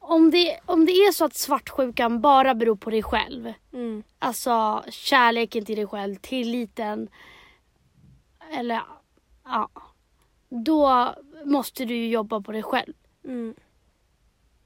[0.07, 3.53] om det, om det är så att svartsjukan bara beror på dig själv.
[3.73, 4.03] Mm.
[4.19, 7.09] Alltså kärleken till dig själv, tilliten.
[8.51, 8.81] Eller
[9.43, 9.69] ja.
[10.49, 11.13] Då
[11.45, 12.93] måste du ju jobba på dig själv.
[13.25, 13.55] Mm.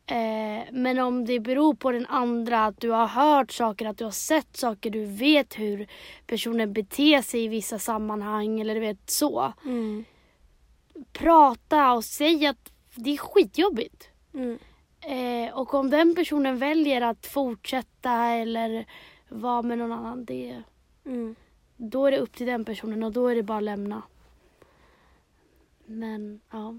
[0.05, 4.03] Eh, men om det beror på den andra, att du har hört saker, att du
[4.03, 5.87] har sett saker, du vet hur
[6.27, 9.53] personen beter sig i vissa sammanhang eller du vet så.
[9.65, 10.05] Mm.
[11.13, 14.09] Prata och säg att det är skitjobbigt.
[14.33, 14.59] Mm.
[15.01, 18.85] Eh, och om den personen väljer att fortsätta eller
[19.29, 20.63] vara med någon annan, det,
[21.05, 21.35] Mm.
[21.77, 24.01] då är det upp till den personen och då är det bara att lämna.
[25.85, 26.75] Men ja,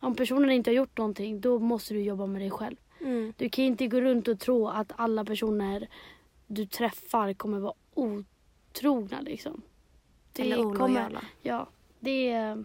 [0.00, 2.76] om personen inte har gjort någonting, då måste du jobba med dig själv.
[3.00, 3.32] Mm.
[3.36, 5.88] Du kan inte gå runt och tro att alla personer
[6.46, 9.62] du träffar kommer vara otrogna liksom.
[10.32, 11.22] Det Eller kommer, olojala.
[11.42, 11.66] ja,
[12.00, 12.56] det,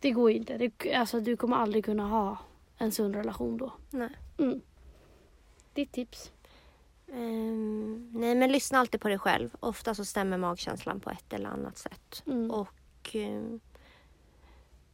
[0.00, 0.58] det går inte.
[0.58, 2.38] Det, alltså, du kommer aldrig kunna ha
[2.78, 3.72] en sund relation då.
[3.90, 4.10] Nej.
[4.38, 4.62] Mm.
[5.74, 6.32] Ditt tips?
[7.12, 9.50] Ehm, nej men lyssna alltid på dig själv.
[9.60, 12.22] Ofta så stämmer magkänslan på ett eller annat sätt.
[12.26, 12.50] Mm.
[12.50, 13.60] Och, ehm,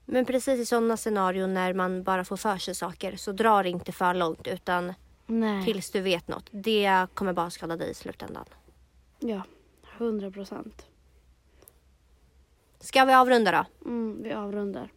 [0.04, 3.68] men precis i sådana scenarion när man bara får för sig saker så drar det
[3.68, 4.94] inte för långt utan
[5.26, 5.64] Nej.
[5.64, 6.48] tills du vet något.
[6.50, 8.44] Det kommer bara skada dig i slutändan.
[9.18, 9.42] Ja,
[9.98, 10.86] hundra procent.
[12.80, 13.88] Ska vi avrunda då?
[13.88, 14.92] Mm, vi avrundar.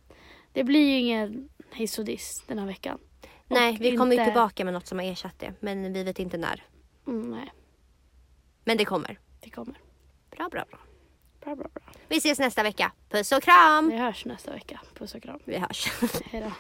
[0.53, 2.99] Det blir ju ingen hiss och diss den här veckan.
[3.47, 5.53] Nej, Och vi kommer inte- tillbaka med något som har ersatt det.
[5.59, 6.63] Men vi vet inte när.
[7.07, 7.51] Mm, nej,
[8.63, 9.19] Men det kommer.
[9.39, 9.75] det kommer.
[10.31, 10.79] Bra, bra, bra.
[11.41, 11.83] Bra, bra, bra.
[12.07, 12.91] Vi ses nästa vecka.
[13.09, 13.89] Puss och kram!
[13.89, 14.81] Vi hörs nästa vecka.
[14.93, 15.39] Puss och kram.
[15.45, 15.87] Vi hörs.
[16.31, 16.51] Hej då.